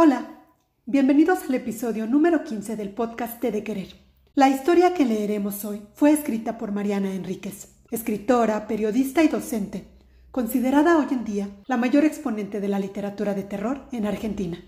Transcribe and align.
Hola, 0.00 0.44
bienvenidos 0.86 1.40
al 1.48 1.56
episodio 1.56 2.06
número 2.06 2.44
15 2.44 2.76
del 2.76 2.90
podcast 2.90 3.42
de 3.42 3.64
Querer. 3.64 3.96
La 4.36 4.48
historia 4.48 4.94
que 4.94 5.04
leeremos 5.04 5.64
hoy 5.64 5.82
fue 5.94 6.12
escrita 6.12 6.56
por 6.56 6.70
Mariana 6.70 7.12
Enríquez, 7.12 7.70
escritora, 7.90 8.68
periodista 8.68 9.24
y 9.24 9.26
docente, 9.26 9.88
considerada 10.30 10.98
hoy 10.98 11.08
en 11.10 11.24
día 11.24 11.50
la 11.66 11.76
mayor 11.76 12.04
exponente 12.04 12.60
de 12.60 12.68
la 12.68 12.78
literatura 12.78 13.34
de 13.34 13.42
terror 13.42 13.88
en 13.90 14.06
Argentina. 14.06 14.64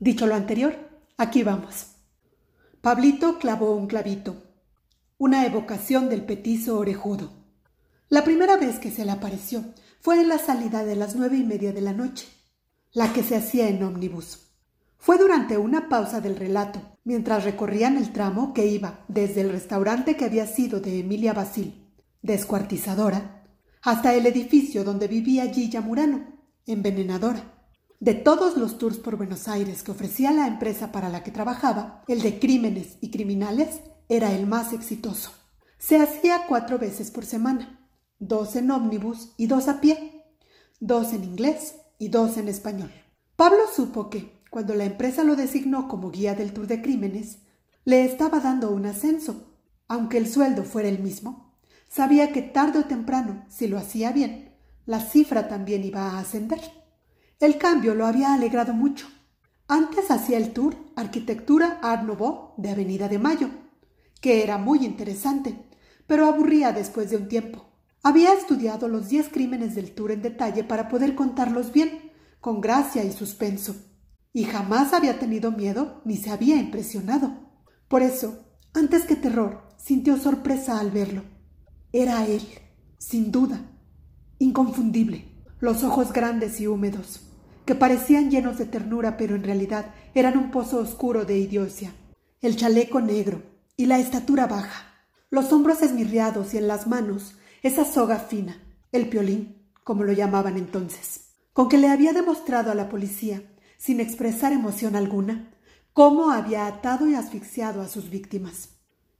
Dicho 0.00 0.26
lo 0.26 0.34
anterior, 0.34 0.74
aquí 1.18 1.44
vamos. 1.44 1.92
Pablito 2.80 3.38
clavó 3.38 3.76
un 3.76 3.86
clavito, 3.86 4.42
una 5.18 5.46
evocación 5.46 6.08
del 6.08 6.24
petizo 6.24 6.80
orejudo. 6.80 7.30
La 8.08 8.24
primera 8.24 8.56
vez 8.56 8.80
que 8.80 8.90
se 8.90 9.04
le 9.04 9.12
apareció 9.12 9.66
fue 10.00 10.20
en 10.20 10.26
la 10.26 10.38
salida 10.38 10.84
de 10.84 10.96
las 10.96 11.14
nueve 11.14 11.36
y 11.36 11.44
media 11.44 11.72
de 11.72 11.80
la 11.80 11.92
noche, 11.92 12.26
la 12.92 13.12
que 13.12 13.22
se 13.22 13.36
hacía 13.36 13.68
en 13.68 13.80
ómnibus. 13.80 14.43
Fue 15.04 15.18
durante 15.18 15.58
una 15.58 15.90
pausa 15.90 16.22
del 16.22 16.34
relato, 16.34 16.80
mientras 17.04 17.44
recorrían 17.44 17.98
el 17.98 18.10
tramo 18.10 18.54
que 18.54 18.66
iba 18.66 19.04
desde 19.06 19.42
el 19.42 19.50
restaurante 19.50 20.16
que 20.16 20.24
había 20.24 20.46
sido 20.46 20.80
de 20.80 21.00
Emilia 21.00 21.34
Basil, 21.34 21.92
descuartizadora, 22.22 23.44
hasta 23.82 24.14
el 24.14 24.24
edificio 24.24 24.82
donde 24.82 25.06
vivía 25.06 25.52
Gilla 25.52 25.82
Murano, 25.82 26.40
envenenadora. 26.64 27.68
De 28.00 28.14
todos 28.14 28.56
los 28.56 28.78
tours 28.78 28.96
por 28.96 29.16
Buenos 29.16 29.46
Aires 29.46 29.82
que 29.82 29.90
ofrecía 29.90 30.30
la 30.30 30.46
empresa 30.46 30.90
para 30.90 31.10
la 31.10 31.22
que 31.22 31.32
trabajaba, 31.32 32.02
el 32.08 32.22
de 32.22 32.38
crímenes 32.38 32.96
y 33.02 33.10
criminales 33.10 33.80
era 34.08 34.32
el 34.32 34.46
más 34.46 34.72
exitoso. 34.72 35.32
Se 35.76 35.98
hacía 35.98 36.46
cuatro 36.48 36.78
veces 36.78 37.10
por 37.10 37.26
semana, 37.26 37.90
dos 38.18 38.56
en 38.56 38.70
ómnibus 38.70 39.34
y 39.36 39.48
dos 39.48 39.68
a 39.68 39.82
pie, 39.82 40.24
dos 40.80 41.12
en 41.12 41.24
inglés 41.24 41.74
y 41.98 42.08
dos 42.08 42.38
en 42.38 42.48
español. 42.48 42.90
Pablo 43.36 43.64
supo 43.70 44.08
que, 44.08 44.33
cuando 44.54 44.76
la 44.76 44.84
empresa 44.84 45.24
lo 45.24 45.34
designó 45.34 45.88
como 45.88 46.12
guía 46.12 46.36
del 46.36 46.52
Tour 46.52 46.68
de 46.68 46.80
Crímenes, 46.80 47.38
le 47.84 48.04
estaba 48.04 48.38
dando 48.38 48.70
un 48.70 48.86
ascenso. 48.86 49.58
Aunque 49.88 50.16
el 50.16 50.28
sueldo 50.28 50.62
fuera 50.62 50.88
el 50.88 51.00
mismo, 51.00 51.58
sabía 51.88 52.30
que 52.30 52.40
tarde 52.40 52.78
o 52.78 52.84
temprano, 52.84 53.44
si 53.48 53.66
lo 53.66 53.78
hacía 53.78 54.12
bien, 54.12 54.54
la 54.86 55.00
cifra 55.00 55.48
también 55.48 55.82
iba 55.82 56.02
a 56.02 56.20
ascender. 56.20 56.60
El 57.40 57.58
cambio 57.58 57.96
lo 57.96 58.06
había 58.06 58.32
alegrado 58.32 58.74
mucho. 58.74 59.08
Antes 59.66 60.12
hacía 60.12 60.38
el 60.38 60.52
tour 60.52 60.76
Arquitectura 60.94 61.80
Art 61.82 62.04
Nouveau 62.04 62.54
de 62.56 62.70
Avenida 62.70 63.08
de 63.08 63.18
Mayo, 63.18 63.50
que 64.20 64.44
era 64.44 64.56
muy 64.56 64.84
interesante, 64.84 65.68
pero 66.06 66.26
aburría 66.26 66.70
después 66.70 67.10
de 67.10 67.16
un 67.16 67.26
tiempo. 67.26 67.72
Había 68.04 68.32
estudiado 68.32 68.86
los 68.86 69.08
diez 69.08 69.28
crímenes 69.28 69.74
del 69.74 69.96
tour 69.96 70.12
en 70.12 70.22
detalle 70.22 70.62
para 70.62 70.88
poder 70.88 71.16
contarlos 71.16 71.72
bien, 71.72 72.12
con 72.38 72.60
gracia 72.60 73.02
y 73.02 73.10
suspenso 73.10 73.74
y 74.34 74.44
jamás 74.44 74.92
había 74.92 75.18
tenido 75.18 75.52
miedo 75.52 76.02
ni 76.04 76.16
se 76.16 76.30
había 76.30 76.56
impresionado. 76.56 77.32
Por 77.88 78.02
eso, 78.02 78.44
antes 78.74 79.04
que 79.04 79.14
terror, 79.14 79.62
sintió 79.78 80.18
sorpresa 80.18 80.80
al 80.80 80.90
verlo. 80.90 81.22
Era 81.92 82.26
él, 82.26 82.42
sin 82.98 83.30
duda, 83.30 83.60
inconfundible, 84.40 85.24
los 85.60 85.84
ojos 85.84 86.12
grandes 86.12 86.60
y 86.60 86.66
húmedos, 86.66 87.20
que 87.64 87.76
parecían 87.76 88.28
llenos 88.28 88.58
de 88.58 88.66
ternura, 88.66 89.16
pero 89.16 89.36
en 89.36 89.44
realidad 89.44 89.94
eran 90.14 90.36
un 90.36 90.50
pozo 90.50 90.78
oscuro 90.78 91.24
de 91.24 91.38
idiocia, 91.38 91.94
el 92.40 92.56
chaleco 92.56 93.00
negro 93.00 93.42
y 93.76 93.86
la 93.86 94.00
estatura 94.00 94.48
baja, 94.48 95.06
los 95.30 95.52
hombros 95.52 95.80
esmirriados 95.80 96.54
y 96.54 96.58
en 96.58 96.66
las 96.66 96.88
manos 96.88 97.36
esa 97.62 97.84
soga 97.84 98.18
fina, 98.18 98.60
el 98.90 99.08
piolín, 99.08 99.70
como 99.84 100.02
lo 100.02 100.12
llamaban 100.12 100.56
entonces, 100.56 101.28
con 101.52 101.68
que 101.68 101.78
le 101.78 101.88
había 101.88 102.12
demostrado 102.12 102.72
a 102.72 102.74
la 102.74 102.88
policía 102.88 103.53
sin 103.84 104.00
expresar 104.00 104.54
emoción 104.54 104.96
alguna, 104.96 105.50
cómo 105.92 106.30
había 106.30 106.66
atado 106.66 107.06
y 107.06 107.14
asfixiado 107.14 107.82
a 107.82 107.88
sus 107.88 108.08
víctimas. 108.08 108.70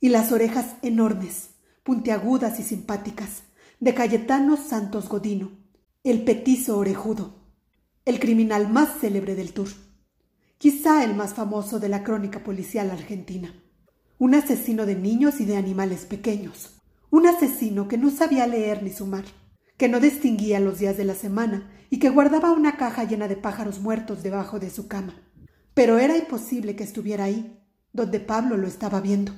Y 0.00 0.08
las 0.08 0.32
orejas 0.32 0.76
enormes, 0.80 1.50
puntiagudas 1.82 2.58
y 2.58 2.62
simpáticas, 2.62 3.42
de 3.78 3.92
Cayetano 3.92 4.56
Santos 4.56 5.10
Godino, 5.10 5.50
el 6.02 6.24
petizo 6.24 6.78
orejudo, 6.78 7.42
el 8.06 8.18
criminal 8.18 8.72
más 8.72 9.00
célebre 9.00 9.34
del 9.34 9.52
tour, 9.52 9.68
quizá 10.56 11.04
el 11.04 11.14
más 11.14 11.34
famoso 11.34 11.78
de 11.78 11.90
la 11.90 12.02
crónica 12.02 12.42
policial 12.42 12.90
argentina, 12.90 13.52
un 14.16 14.34
asesino 14.34 14.86
de 14.86 14.96
niños 14.96 15.40
y 15.40 15.44
de 15.44 15.58
animales 15.58 16.06
pequeños, 16.06 16.80
un 17.10 17.26
asesino 17.26 17.86
que 17.86 17.98
no 17.98 18.10
sabía 18.10 18.46
leer 18.46 18.82
ni 18.82 18.94
sumar, 18.94 19.26
que 19.76 19.90
no 19.90 20.00
distinguía 20.00 20.58
los 20.58 20.78
días 20.78 20.96
de 20.96 21.04
la 21.04 21.14
semana 21.14 21.70
y 21.94 22.00
que 22.00 22.10
guardaba 22.10 22.50
una 22.50 22.76
caja 22.76 23.04
llena 23.04 23.28
de 23.28 23.36
pájaros 23.36 23.78
muertos 23.78 24.24
debajo 24.24 24.58
de 24.58 24.68
su 24.68 24.88
cama. 24.88 25.14
Pero 25.74 26.00
era 26.00 26.18
imposible 26.18 26.74
que 26.74 26.82
estuviera 26.82 27.22
ahí, 27.22 27.56
donde 27.92 28.18
Pablo 28.18 28.56
lo 28.56 28.66
estaba 28.66 29.00
viendo. 29.00 29.32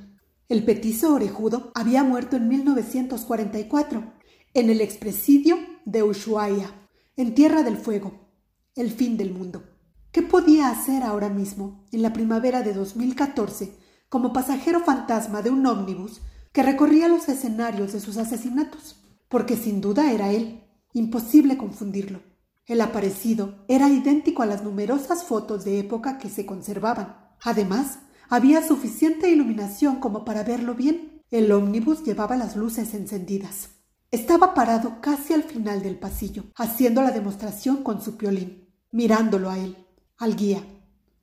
El 0.49 0.65
petizo 0.65 1.13
orejudo 1.13 1.71
había 1.75 2.03
muerto 2.03 2.37
en 2.37 2.49
1944, 2.49 4.15
en 4.55 4.71
el 4.71 4.81
expresidio 4.81 5.59
de 5.85 6.03
Ushuaia, 6.03 6.73
en 7.15 7.35
Tierra 7.35 7.63
del 7.63 7.77
Fuego, 7.77 8.31
el 8.75 8.91
fin 8.91 9.19
del 9.19 9.35
mundo. 9.35 9.63
¿Qué 10.11 10.23
podía 10.23 10.71
hacer 10.71 11.03
ahora 11.03 11.29
mismo, 11.29 11.85
en 11.93 12.01
la 12.01 12.15
primavera 12.15 12.63
de 12.63 12.73
2014, 12.73 13.75
como 14.09 14.33
pasajero 14.33 14.81
fantasma 14.81 15.43
de 15.43 15.51
un 15.51 15.67
ómnibus 15.67 16.23
que 16.53 16.63
recorría 16.63 17.07
los 17.07 17.29
escenarios 17.29 17.93
de 17.93 18.01
sus 18.01 18.17
asesinatos? 18.17 19.05
Porque 19.29 19.59
sin 19.59 19.83
duda 19.83 20.11
era 20.11 20.33
él, 20.33 20.65
imposible 20.95 21.59
confundirlo. 21.59 22.23
El 22.67 22.81
aparecido 22.81 23.65
era 23.69 23.89
idéntico 23.89 24.43
a 24.43 24.47
las 24.47 24.65
numerosas 24.65 25.23
fotos 25.23 25.65
de 25.65 25.79
época 25.79 26.19
que 26.19 26.29
se 26.29 26.45
conservaban. 26.45 27.17
Además, 27.45 28.01
había 28.29 28.67
suficiente 28.67 29.31
iluminación 29.31 30.01
como 30.01 30.25
para 30.25 30.43
verlo 30.43 30.75
bien. 30.75 31.23
El 31.31 31.53
ómnibus 31.53 32.03
llevaba 32.03 32.37
las 32.37 32.57
luces 32.57 32.93
encendidas. 32.95 33.69
Estaba 34.11 34.53
parado 34.53 35.01
casi 35.01 35.33
al 35.33 35.45
final 35.45 35.81
del 35.81 35.97
pasillo, 35.97 36.45
haciendo 36.57 37.03
la 37.03 37.13
demostración 37.13 37.85
con 37.85 38.03
su 38.03 38.17
piolín, 38.17 38.69
mirándolo 38.91 39.49
a 39.49 39.59
él, 39.59 39.77
al 40.19 40.35
guía, 40.35 40.63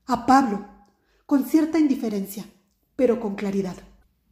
a 0.05 0.25
Pablo, 0.25 0.65
con 1.25 1.45
cierta 1.45 1.77
indiferencia, 1.77 2.45
pero 2.95 3.19
con 3.19 3.35
claridad. 3.35 3.75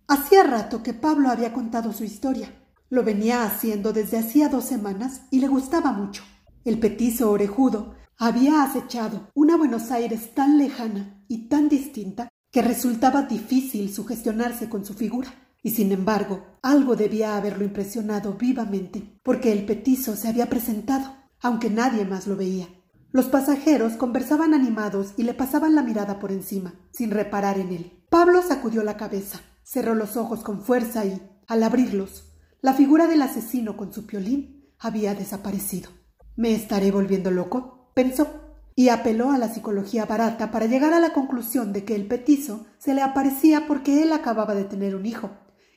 Hacía 0.07 0.43
rato 0.43 0.81
que 0.81 0.93
Pablo 0.93 1.29
había 1.29 1.51
contado 1.51 1.91
su 1.91 2.05
historia. 2.05 2.53
Lo 2.89 3.03
venía 3.03 3.43
haciendo 3.43 3.91
desde 3.91 4.17
hacía 4.17 4.47
dos 4.47 4.63
semanas 4.63 5.23
y 5.29 5.39
le 5.39 5.47
gustaba 5.47 5.91
mucho. 5.91 6.23
El 6.63 6.77
petizo 6.77 7.31
orejudo 7.31 7.95
había 8.19 8.61
acechado 8.61 9.31
una 9.33 9.57
Buenos 9.57 9.89
Aires 9.89 10.35
tan 10.35 10.59
lejana 10.59 11.23
y 11.27 11.47
tan 11.47 11.69
distinta 11.69 12.29
que 12.51 12.61
resultaba 12.61 13.23
difícil 13.23 13.91
sugestionarse 13.91 14.69
con 14.69 14.85
su 14.85 14.93
figura. 14.93 15.33
Y 15.63 15.71
sin 15.71 15.91
embargo, 15.91 16.45
algo 16.61 16.95
debía 16.95 17.35
haberlo 17.35 17.63
impresionado 17.63 18.33
vivamente, 18.33 19.17
porque 19.23 19.51
el 19.51 19.65
petizo 19.65 20.15
se 20.15 20.27
había 20.27 20.49
presentado, 20.49 21.15
aunque 21.41 21.71
nadie 21.71 22.05
más 22.05 22.27
lo 22.27 22.35
veía. 22.35 22.67
Los 23.11 23.25
pasajeros 23.25 23.93
conversaban 23.93 24.53
animados 24.53 25.13
y 25.17 25.23
le 25.23 25.33
pasaban 25.33 25.73
la 25.73 25.81
mirada 25.81 26.19
por 26.19 26.31
encima, 26.31 26.75
sin 26.91 27.09
reparar 27.09 27.57
en 27.57 27.69
él. 27.69 28.03
Pablo 28.09 28.43
sacudió 28.47 28.83
la 28.83 28.97
cabeza, 28.97 29.41
cerró 29.63 29.95
los 29.95 30.15
ojos 30.15 30.43
con 30.43 30.61
fuerza 30.61 31.05
y, 31.05 31.19
al 31.47 31.63
abrirlos, 31.63 32.25
la 32.61 32.73
figura 32.73 33.07
del 33.07 33.23
asesino 33.23 33.75
con 33.75 33.91
su 33.91 34.05
piolín 34.05 34.67
había 34.77 35.15
desaparecido. 35.15 35.89
¿Me 36.35 36.53
estaré 36.53 36.91
volviendo 36.91 37.31
loco? 37.31 37.91
pensó, 37.93 38.27
y 38.75 38.89
apeló 38.89 39.31
a 39.31 39.37
la 39.37 39.49
psicología 39.49 40.05
barata 40.05 40.51
para 40.51 40.65
llegar 40.65 40.93
a 40.93 40.99
la 40.99 41.13
conclusión 41.13 41.73
de 41.73 41.83
que 41.83 41.95
el 41.95 42.07
petizo 42.07 42.65
se 42.77 42.93
le 42.93 43.01
aparecía 43.01 43.67
porque 43.67 44.01
él 44.01 44.13
acababa 44.13 44.55
de 44.55 44.63
tener 44.63 44.95
un 44.95 45.05
hijo, 45.05 45.31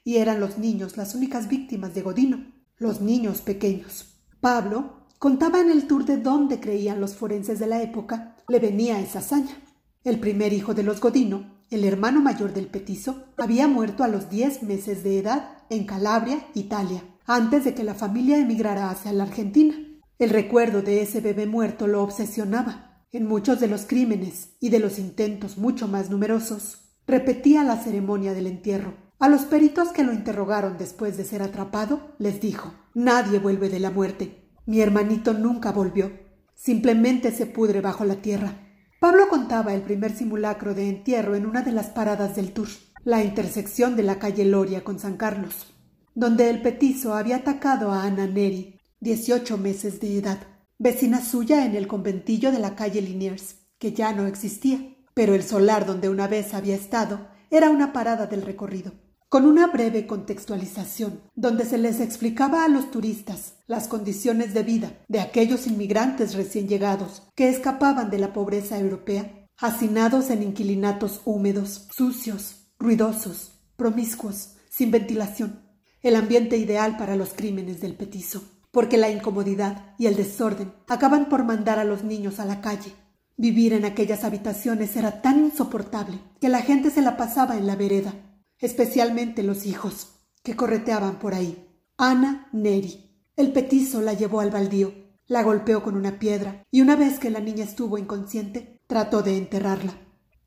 y 0.05 0.17
eran 0.17 0.41
los 0.41 0.59
niños 0.59 0.97
las 0.97 1.15
únicas 1.15 1.49
víctimas 1.49 1.95
de 1.95 2.03
Godino, 2.03 2.53
los 2.77 3.01
niños 3.01 3.41
pequeños. 3.41 4.21
Pablo 4.41 5.07
contaba 5.19 5.61
en 5.61 5.71
el 5.71 5.87
tour 5.87 6.05
de 6.05 6.19
dónde 6.19 6.61
creían 6.61 7.01
los 7.01 7.15
forenses 7.17 7.59
de 7.59 7.67
la 7.67 7.83
época 7.83 8.35
le 8.49 8.59
venía 8.59 9.01
esa 9.01 9.21
hazaña. 9.21 9.57
El 10.03 10.21
primer 10.21 10.53
hijo 10.53 10.75
de 10.75 10.83
los 10.83 11.01
Godino, 11.01 11.63
el 11.71 11.85
hermano 11.85 12.21
mayor 12.21 12.53
del 12.53 12.67
petizo, 12.67 13.25
había 13.39 13.67
muerto 13.69 14.05
a 14.05 14.09
los 14.09 14.29
diez 14.29 14.63
meses 14.63 15.03
de 15.03 15.19
edad 15.19 15.59
en 15.71 15.87
Calabria, 15.87 16.47
Italia, 16.55 17.03
antes 17.27 17.65
de 17.65 17.75
que 17.75 17.85
la 17.85 17.95
familia 17.95 18.39
emigrara 18.39 18.91
hacia 18.91 19.13
la 19.13 19.25
Argentina. 19.25 19.75
El 20.19 20.31
recuerdo 20.31 20.81
de 20.83 21.03
ese 21.03 21.21
bebé 21.21 21.47
muerto 21.47 21.87
lo 21.87 22.03
obsesionaba. 22.03 23.05
En 23.11 23.27
muchos 23.27 23.59
de 23.59 23.67
los 23.67 23.85
crímenes 23.85 24.51
y 24.61 24.71
de 24.71 24.79
los 24.79 24.99
intentos 24.99 25.59
mucho 25.59 25.89
más 25.89 26.11
numerosos, 26.11 26.95
repetía 27.07 27.65
la 27.65 27.77
ceremonia 27.77 28.33
del 28.33 28.47
entierro. 28.47 28.95
A 29.19 29.29
los 29.29 29.43
peritos 29.43 29.89
que 29.89 30.05
lo 30.05 30.13
interrogaron 30.13 30.77
después 30.79 31.17
de 31.17 31.25
ser 31.25 31.43
atrapado, 31.43 32.15
les 32.19 32.41
dijo 32.41 32.75
Nadie 32.95 33.39
vuelve 33.39 33.69
de 33.69 33.81
la 33.81 33.91
muerte. 33.91 34.51
Mi 34.67 34.81
hermanito 34.81 35.35
nunca 35.35 35.73
volvió. 35.73 36.13
Simplemente 36.55 37.33
se 37.33 37.47
pudre 37.47 37.81
bajo 37.81 38.05
la 38.05 38.17
tierra. 38.17 38.61
Pablo 39.01 39.29
contaba 39.29 39.75
el 39.75 39.83
primer 39.83 40.17
simulacro 40.17 40.75
de 40.75 40.89
entierro 40.89 41.35
en 41.35 41.47
una 41.47 41.63
de 41.63 41.73
las 41.73 41.89
paradas 41.89 42.37
del 42.37 42.53
Tour, 42.53 42.69
la 43.05 43.23
intersección 43.23 43.97
de 43.97 44.05
la 44.05 44.19
calle 44.19 44.45
Loria 44.45 44.83
con 44.83 44.99
San 44.99 45.17
Carlos, 45.17 45.75
donde 46.15 46.49
el 46.49 46.63
petizo 46.63 47.15
había 47.15 47.37
atacado 47.37 47.93
a 47.93 48.05
Ana 48.05 48.27
Neri, 48.27 48.74
dieciocho 49.05 49.59
meses 49.59 50.01
de 50.01 50.17
edad, 50.19 50.39
vecina 50.79 51.23
suya 51.23 51.67
en 51.67 51.77
el 51.77 51.87
conventillo 51.87 52.51
de 52.51 52.59
la 52.59 52.75
calle 52.75 53.03
Liniers, 53.03 53.57
que 53.79 53.93
ya 53.93 54.15
no 54.15 54.27
existía, 54.27 54.97
pero 55.13 55.35
el 55.35 55.43
solar 55.43 55.85
donde 55.85 56.09
una 56.09 56.27
vez 56.27 56.55
había 56.55 56.75
estado 56.75 57.29
era 57.51 57.69
una 57.69 57.93
parada 57.93 58.27
del 58.27 58.41
recorrido, 58.41 58.93
con 59.29 59.45
una 59.45 59.67
breve 59.67 60.07
contextualización, 60.07 61.21
donde 61.35 61.67
se 61.67 61.77
les 61.77 62.01
explicaba 62.01 62.65
a 62.65 62.69
los 62.69 62.91
turistas 62.91 63.57
las 63.67 63.89
condiciones 63.89 64.55
de 64.55 64.63
vida 64.63 65.05
de 65.07 65.21
aquellos 65.21 65.67
inmigrantes 65.67 66.35
recién 66.35 66.67
llegados 66.67 67.25
que 67.37 67.51
escapaban 67.51 68.09
de 68.09 68.19
la 68.19 68.33
pobreza 68.33 68.79
europea, 68.79 69.47
hacinados 69.59 70.31
en 70.31 70.43
inquilinatos 70.43 71.21
húmedos, 71.27 71.89
sucios, 71.95 72.71
ruidosos, 72.79 73.53
promiscuos, 73.77 74.57
sin 74.71 74.91
ventilación, 74.91 75.61
el 76.01 76.17
ambiente 76.17 76.57
ideal 76.57 76.97
para 76.97 77.17
los 77.17 77.35
crímenes 77.35 77.83
del 77.83 77.97
petizo, 77.97 78.54
porque 78.75 78.99
la 78.99 79.09
incomodidad 79.09 79.95
y 79.99 80.07
el 80.07 80.17
desorden 80.17 80.75
acaban 80.89 81.29
por 81.29 81.45
mandar 81.45 81.79
a 81.79 81.85
los 81.85 82.03
niños 82.03 82.41
a 82.41 82.45
la 82.45 82.61
calle. 82.61 82.93
Vivir 83.37 83.73
en 83.73 83.85
aquellas 83.85 84.25
habitaciones 84.25 84.97
era 84.97 85.23
tan 85.23 85.45
insoportable 85.45 86.19
que 86.41 86.49
la 86.49 86.61
gente 86.61 86.91
se 86.91 87.01
la 87.01 87.17
pasaba 87.17 87.57
en 87.57 87.69
la 87.69 87.77
vereda, 87.77 88.13
especialmente 88.59 89.45
los 89.45 89.65
hijos, 89.65 90.09
que 90.43 90.57
correteaban 90.57 91.21
por 91.21 91.35
ahí. 91.35 91.69
Ana 91.97 92.49
Neri. 92.53 93.13
El 93.37 93.53
petizo 93.53 94.03
la 94.03 94.13
llevó 94.13 94.41
al 94.41 94.51
baldío, 94.51 94.93
la 95.29 95.45
golpeó 95.45 95.83
con 95.83 95.95
una 95.97 96.19
piedra 96.19 96.65
y 96.71 96.81
una 96.81 96.97
vez 96.97 97.21
que 97.21 97.31
la 97.31 97.41
niña 97.41 97.65
estuvo 97.65 97.97
inconsciente, 97.97 98.81
trató 98.89 99.23
de 99.23 99.39
enterrarla. 99.39 99.95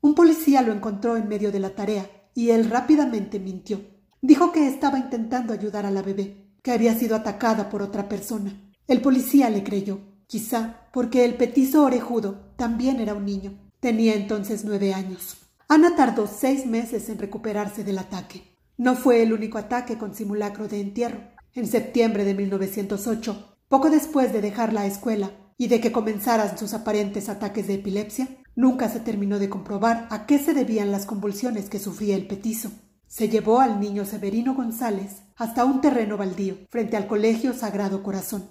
Un 0.02 0.14
policía 0.14 0.60
lo 0.60 0.72
encontró 0.72 1.16
en 1.16 1.28
medio 1.28 1.50
de 1.50 1.60
la 1.60 1.70
tarea 1.70 2.10
y 2.34 2.50
él 2.50 2.68
rápidamente 2.68 3.40
mintió. 3.40 3.80
Dijo 4.20 4.52
que 4.52 4.68
estaba 4.68 4.98
intentando 4.98 5.54
ayudar 5.54 5.86
a 5.86 5.90
la 5.90 6.02
bebé, 6.02 6.47
que 6.62 6.72
había 6.72 6.94
sido 6.94 7.16
atacada 7.16 7.68
por 7.68 7.82
otra 7.82 8.08
persona. 8.08 8.52
El 8.86 9.00
policía 9.00 9.50
le 9.50 9.62
creyó, 9.64 10.00
quizá 10.26 10.88
porque 10.92 11.24
el 11.24 11.34
petizo 11.34 11.84
orejudo 11.84 12.52
también 12.56 13.00
era 13.00 13.14
un 13.14 13.24
niño. 13.24 13.58
Tenía 13.80 14.14
entonces 14.14 14.64
nueve 14.64 14.94
años. 14.94 15.36
Ana 15.68 15.94
tardó 15.94 16.26
seis 16.26 16.66
meses 16.66 17.08
en 17.08 17.18
recuperarse 17.18 17.84
del 17.84 17.98
ataque. 17.98 18.42
No 18.76 18.96
fue 18.96 19.22
el 19.22 19.32
único 19.32 19.58
ataque 19.58 19.98
con 19.98 20.14
simulacro 20.14 20.68
de 20.68 20.80
entierro. 20.80 21.20
En 21.54 21.66
septiembre 21.66 22.24
de 22.24 22.34
1908, 22.34 23.56
poco 23.68 23.90
después 23.90 24.32
de 24.32 24.40
dejar 24.40 24.72
la 24.72 24.86
escuela 24.86 25.30
y 25.56 25.68
de 25.68 25.80
que 25.80 25.92
comenzaran 25.92 26.56
sus 26.56 26.72
aparentes 26.72 27.28
ataques 27.28 27.66
de 27.66 27.74
epilepsia, 27.74 28.28
nunca 28.54 28.88
se 28.88 29.00
terminó 29.00 29.38
de 29.38 29.48
comprobar 29.48 30.06
a 30.10 30.24
qué 30.26 30.38
se 30.38 30.54
debían 30.54 30.90
las 30.90 31.04
convulsiones 31.04 31.68
que 31.68 31.78
sufría 31.78 32.16
el 32.16 32.26
petizo. 32.26 32.70
Se 33.06 33.28
llevó 33.28 33.60
al 33.60 33.80
niño 33.80 34.04
Severino 34.04 34.54
González 34.54 35.22
hasta 35.38 35.64
un 35.64 35.80
terreno 35.80 36.16
baldío, 36.16 36.56
frente 36.68 36.96
al 36.96 37.06
Colegio 37.06 37.54
Sagrado 37.54 38.02
Corazón. 38.02 38.50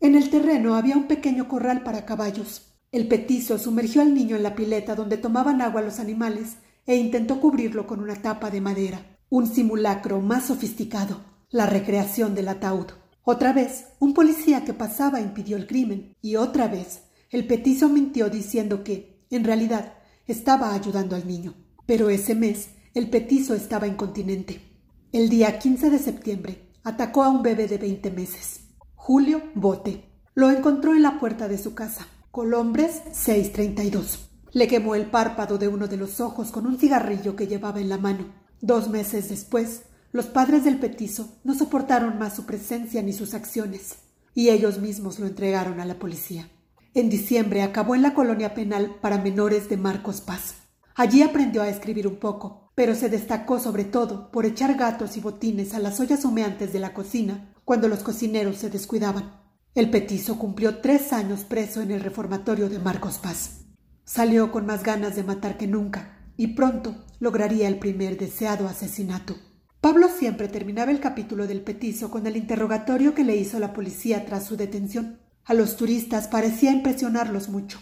En 0.00 0.14
el 0.14 0.30
terreno 0.30 0.76
había 0.76 0.96
un 0.96 1.08
pequeño 1.08 1.48
corral 1.48 1.82
para 1.82 2.06
caballos. 2.06 2.76
El 2.92 3.08
petizo 3.08 3.58
sumergió 3.58 4.00
al 4.02 4.14
niño 4.14 4.36
en 4.36 4.44
la 4.44 4.54
pileta 4.54 4.94
donde 4.94 5.16
tomaban 5.16 5.60
agua 5.60 5.82
los 5.82 5.98
animales 5.98 6.58
e 6.86 6.94
intentó 6.94 7.40
cubrirlo 7.40 7.88
con 7.88 8.00
una 8.00 8.22
tapa 8.22 8.50
de 8.50 8.60
madera, 8.60 9.18
un 9.28 9.48
simulacro 9.48 10.20
más 10.20 10.46
sofisticado, 10.46 11.20
la 11.50 11.66
recreación 11.66 12.36
del 12.36 12.48
ataúd. 12.48 12.86
Otra 13.24 13.52
vez, 13.52 13.86
un 13.98 14.14
policía 14.14 14.64
que 14.64 14.72
pasaba 14.72 15.20
impidió 15.20 15.56
el 15.56 15.66
crimen, 15.66 16.14
y 16.22 16.36
otra 16.36 16.68
vez, 16.68 17.02
el 17.30 17.46
petizo 17.46 17.88
mintió 17.88 18.30
diciendo 18.30 18.84
que, 18.84 19.26
en 19.30 19.42
realidad, 19.44 19.94
estaba 20.26 20.72
ayudando 20.72 21.16
al 21.16 21.26
niño. 21.26 21.54
Pero 21.84 22.08
ese 22.10 22.34
mes, 22.34 22.70
el 22.94 23.10
petizo 23.10 23.54
estaba 23.54 23.88
incontinente. 23.88 24.67
El 25.10 25.30
día 25.30 25.58
15 25.58 25.88
de 25.88 25.98
septiembre 25.98 26.68
atacó 26.84 27.22
a 27.22 27.30
un 27.30 27.42
bebé 27.42 27.66
de 27.66 27.78
20 27.78 28.10
meses. 28.10 28.60
Julio 28.94 29.40
Bote. 29.54 30.04
Lo 30.34 30.50
encontró 30.50 30.94
en 30.94 31.00
la 31.00 31.18
puerta 31.18 31.48
de 31.48 31.56
su 31.56 31.74
casa. 31.74 32.06
Colombres 32.30 33.00
632. 33.12 34.28
Le 34.52 34.68
quemó 34.68 34.94
el 34.94 35.06
párpado 35.06 35.56
de 35.56 35.66
uno 35.66 35.88
de 35.88 35.96
los 35.96 36.20
ojos 36.20 36.50
con 36.50 36.66
un 36.66 36.78
cigarrillo 36.78 37.36
que 37.36 37.46
llevaba 37.46 37.80
en 37.80 37.88
la 37.88 37.96
mano. 37.96 38.26
Dos 38.60 38.90
meses 38.90 39.30
después, 39.30 39.84
los 40.12 40.26
padres 40.26 40.64
del 40.64 40.78
petizo 40.78 41.38
no 41.42 41.54
soportaron 41.54 42.18
más 42.18 42.36
su 42.36 42.44
presencia 42.44 43.00
ni 43.00 43.14
sus 43.14 43.32
acciones, 43.32 44.00
y 44.34 44.50
ellos 44.50 44.78
mismos 44.78 45.18
lo 45.18 45.26
entregaron 45.26 45.80
a 45.80 45.86
la 45.86 45.98
policía. 45.98 46.50
En 46.92 47.08
diciembre 47.08 47.62
acabó 47.62 47.94
en 47.94 48.02
la 48.02 48.12
colonia 48.12 48.52
penal 48.52 48.96
para 49.00 49.16
menores 49.16 49.70
de 49.70 49.78
Marcos 49.78 50.20
Paz. 50.20 50.56
Allí 50.98 51.22
aprendió 51.22 51.62
a 51.62 51.68
escribir 51.68 52.08
un 52.08 52.16
poco, 52.16 52.72
pero 52.74 52.96
se 52.96 53.08
destacó 53.08 53.60
sobre 53.60 53.84
todo 53.84 54.32
por 54.32 54.44
echar 54.44 54.74
gatos 54.74 55.16
y 55.16 55.20
botines 55.20 55.72
a 55.74 55.78
las 55.78 56.00
ollas 56.00 56.24
humeantes 56.24 56.72
de 56.72 56.80
la 56.80 56.92
cocina 56.92 57.54
cuando 57.64 57.86
los 57.86 58.00
cocineros 58.00 58.56
se 58.56 58.68
descuidaban. 58.68 59.40
El 59.76 59.90
petizo 59.90 60.40
cumplió 60.40 60.78
tres 60.78 61.12
años 61.12 61.44
preso 61.44 61.82
en 61.82 61.92
el 61.92 62.00
reformatorio 62.00 62.68
de 62.68 62.80
Marcos 62.80 63.18
Paz. 63.18 63.60
Salió 64.04 64.50
con 64.50 64.66
más 64.66 64.82
ganas 64.82 65.14
de 65.14 65.22
matar 65.22 65.56
que 65.56 65.68
nunca, 65.68 66.32
y 66.36 66.48
pronto 66.48 66.96
lograría 67.20 67.68
el 67.68 67.78
primer 67.78 68.18
deseado 68.18 68.66
asesinato. 68.66 69.36
Pablo 69.80 70.08
siempre 70.08 70.48
terminaba 70.48 70.90
el 70.90 70.98
capítulo 70.98 71.46
del 71.46 71.62
petizo 71.62 72.10
con 72.10 72.26
el 72.26 72.36
interrogatorio 72.36 73.14
que 73.14 73.22
le 73.22 73.36
hizo 73.36 73.60
la 73.60 73.72
policía 73.72 74.26
tras 74.26 74.46
su 74.46 74.56
detención. 74.56 75.20
A 75.44 75.54
los 75.54 75.76
turistas 75.76 76.26
parecía 76.26 76.72
impresionarlos 76.72 77.48
mucho. 77.48 77.78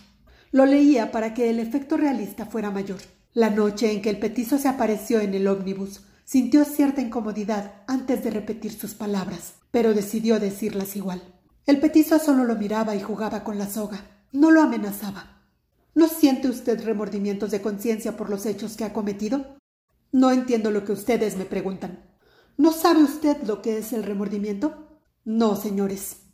Lo 0.56 0.64
leía 0.64 1.12
para 1.12 1.34
que 1.34 1.50
el 1.50 1.60
efecto 1.60 1.98
realista 1.98 2.46
fuera 2.46 2.70
mayor. 2.70 2.96
La 3.34 3.50
noche 3.50 3.92
en 3.92 4.00
que 4.00 4.08
el 4.08 4.18
petizo 4.18 4.56
se 4.56 4.68
apareció 4.68 5.20
en 5.20 5.34
el 5.34 5.48
ómnibus, 5.48 6.00
sintió 6.24 6.64
cierta 6.64 7.02
incomodidad 7.02 7.82
antes 7.86 8.24
de 8.24 8.30
repetir 8.30 8.72
sus 8.72 8.94
palabras, 8.94 9.56
pero 9.70 9.92
decidió 9.92 10.40
decirlas 10.40 10.96
igual. 10.96 11.20
El 11.66 11.78
petizo 11.78 12.18
solo 12.18 12.44
lo 12.44 12.56
miraba 12.56 12.96
y 12.96 13.02
jugaba 13.02 13.44
con 13.44 13.58
la 13.58 13.68
soga, 13.68 14.00
no 14.32 14.50
lo 14.50 14.62
amenazaba. 14.62 15.42
¿No 15.94 16.08
siente 16.08 16.48
usted 16.48 16.82
remordimientos 16.82 17.50
de 17.50 17.60
conciencia 17.60 18.16
por 18.16 18.30
los 18.30 18.46
hechos 18.46 18.78
que 18.78 18.84
ha 18.84 18.94
cometido? 18.94 19.58
No 20.10 20.30
entiendo 20.30 20.70
lo 20.70 20.86
que 20.86 20.92
ustedes 20.92 21.36
me 21.36 21.44
preguntan. 21.44 22.02
¿No 22.56 22.72
sabe 22.72 23.02
usted 23.02 23.42
lo 23.42 23.60
que 23.60 23.76
es 23.76 23.92
el 23.92 24.04
remordimiento? 24.04 25.02
No, 25.22 25.54
señores. 25.54 26.25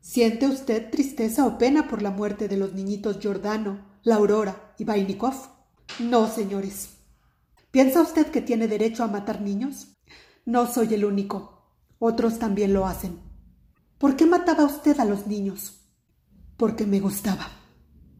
¿Siente 0.00 0.46
usted 0.46 0.90
tristeza 0.90 1.44
o 1.44 1.58
pena 1.58 1.88
por 1.88 2.02
la 2.02 2.10
muerte 2.10 2.48
de 2.48 2.56
los 2.56 2.72
niñitos 2.72 3.18
Giordano, 3.18 3.98
La 4.04 4.16
Aurora 4.16 4.74
y 4.78 4.84
Vainikov? 4.84 5.34
No, 5.98 6.28
señores. 6.28 6.90
¿Piensa 7.70 8.00
usted 8.00 8.28
que 8.28 8.40
tiene 8.40 8.68
derecho 8.68 9.04
a 9.04 9.08
matar 9.08 9.40
niños? 9.42 9.98
No 10.46 10.66
soy 10.66 10.94
el 10.94 11.04
único. 11.04 11.74
Otros 11.98 12.38
también 12.38 12.72
lo 12.72 12.86
hacen. 12.86 13.18
¿Por 13.98 14.16
qué 14.16 14.24
mataba 14.24 14.64
usted 14.64 14.98
a 15.00 15.04
los 15.04 15.26
niños? 15.26 15.80
Porque 16.56 16.86
me 16.86 17.00
gustaba. 17.00 17.48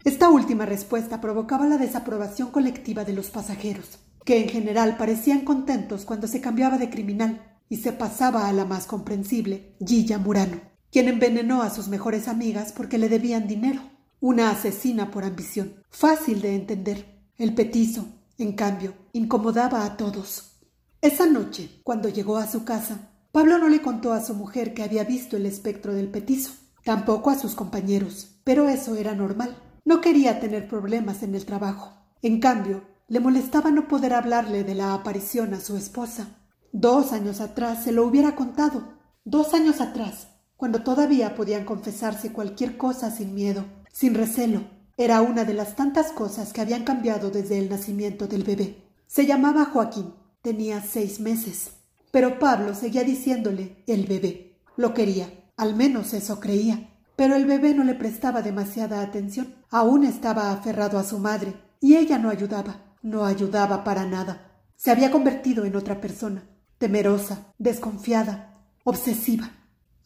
Esta 0.04 0.28
última 0.28 0.66
respuesta 0.66 1.20
provocaba 1.20 1.66
la 1.66 1.78
desaprobación 1.78 2.50
colectiva 2.50 3.04
de 3.04 3.12
los 3.12 3.30
pasajeros, 3.30 3.98
que 4.24 4.42
en 4.42 4.48
general 4.48 4.96
parecían 4.96 5.40
contentos 5.40 6.04
cuando 6.04 6.26
se 6.26 6.40
cambiaba 6.40 6.76
de 6.78 6.90
criminal 6.90 7.58
y 7.68 7.76
se 7.76 7.92
pasaba 7.92 8.48
a 8.48 8.52
la 8.52 8.64
más 8.64 8.86
comprensible, 8.86 9.76
Gilla 9.84 10.18
Murano, 10.18 10.60
quien 10.90 11.08
envenenó 11.08 11.62
a 11.62 11.70
sus 11.70 11.88
mejores 11.88 12.28
amigas 12.28 12.72
porque 12.72 12.98
le 12.98 13.08
debían 13.08 13.46
dinero. 13.46 13.82
Una 14.20 14.50
asesina 14.50 15.10
por 15.10 15.24
ambición, 15.24 15.82
fácil 15.90 16.40
de 16.40 16.54
entender 16.54 17.18
el 17.36 17.54
petizo, 17.54 18.06
en 18.36 18.52
cambio, 18.52 18.94
incomodaba 19.12 19.84
a 19.84 19.96
todos. 19.96 20.58
Esa 21.00 21.26
noche, 21.26 21.80
cuando 21.84 22.08
llegó 22.08 22.36
a 22.36 22.48
su 22.48 22.64
casa, 22.64 23.12
Pablo 23.30 23.58
no 23.58 23.68
le 23.68 23.80
contó 23.80 24.12
a 24.12 24.24
su 24.24 24.34
mujer 24.34 24.74
que 24.74 24.82
había 24.82 25.04
visto 25.04 25.36
el 25.36 25.46
espectro 25.46 25.94
del 25.94 26.08
petizo, 26.08 26.52
tampoco 26.84 27.30
a 27.30 27.38
sus 27.38 27.54
compañeros, 27.54 28.40
pero 28.42 28.68
eso 28.68 28.96
era 28.96 29.14
normal. 29.14 29.56
No 29.84 30.00
quería 30.00 30.40
tener 30.40 30.66
problemas 30.66 31.22
en 31.22 31.34
el 31.34 31.44
trabajo. 31.44 31.92
En 32.22 32.40
cambio, 32.40 32.82
le 33.06 33.20
molestaba 33.20 33.70
no 33.70 33.86
poder 33.86 34.14
hablarle 34.14 34.64
de 34.64 34.74
la 34.74 34.94
aparición 34.94 35.54
a 35.54 35.60
su 35.60 35.76
esposa. 35.76 36.28
Dos 36.72 37.12
años 37.12 37.40
atrás 37.40 37.84
se 37.84 37.92
lo 37.92 38.04
hubiera 38.04 38.34
contado. 38.34 38.98
Dos 39.24 39.54
años 39.54 39.80
atrás, 39.80 40.28
cuando 40.58 40.82
todavía 40.82 41.36
podían 41.36 41.64
confesarse 41.64 42.32
cualquier 42.32 42.76
cosa 42.76 43.12
sin 43.12 43.32
miedo, 43.32 43.64
sin 43.92 44.14
recelo, 44.14 44.64
era 44.96 45.22
una 45.22 45.44
de 45.44 45.54
las 45.54 45.76
tantas 45.76 46.10
cosas 46.10 46.52
que 46.52 46.60
habían 46.60 46.82
cambiado 46.82 47.30
desde 47.30 47.60
el 47.60 47.70
nacimiento 47.70 48.26
del 48.26 48.42
bebé. 48.42 48.82
Se 49.06 49.24
llamaba 49.24 49.66
Joaquín, 49.66 50.12
tenía 50.42 50.82
seis 50.82 51.20
meses. 51.20 51.70
Pero 52.10 52.40
Pablo 52.40 52.74
seguía 52.74 53.04
diciéndole 53.04 53.84
el 53.86 54.06
bebé. 54.06 54.58
Lo 54.76 54.94
quería, 54.94 55.30
al 55.56 55.76
menos 55.76 56.12
eso 56.12 56.40
creía. 56.40 56.90
Pero 57.14 57.36
el 57.36 57.46
bebé 57.46 57.72
no 57.72 57.84
le 57.84 57.94
prestaba 57.94 58.42
demasiada 58.42 59.00
atención. 59.00 59.54
Aún 59.70 60.02
estaba 60.02 60.50
aferrado 60.50 60.98
a 60.98 61.04
su 61.04 61.20
madre, 61.20 61.54
y 61.80 61.94
ella 61.94 62.18
no 62.18 62.30
ayudaba, 62.30 62.96
no 63.00 63.24
ayudaba 63.24 63.84
para 63.84 64.06
nada. 64.06 64.50
Se 64.74 64.90
había 64.90 65.12
convertido 65.12 65.64
en 65.64 65.76
otra 65.76 66.00
persona, 66.00 66.42
temerosa, 66.78 67.54
desconfiada, 67.58 68.54
obsesiva. 68.82 69.52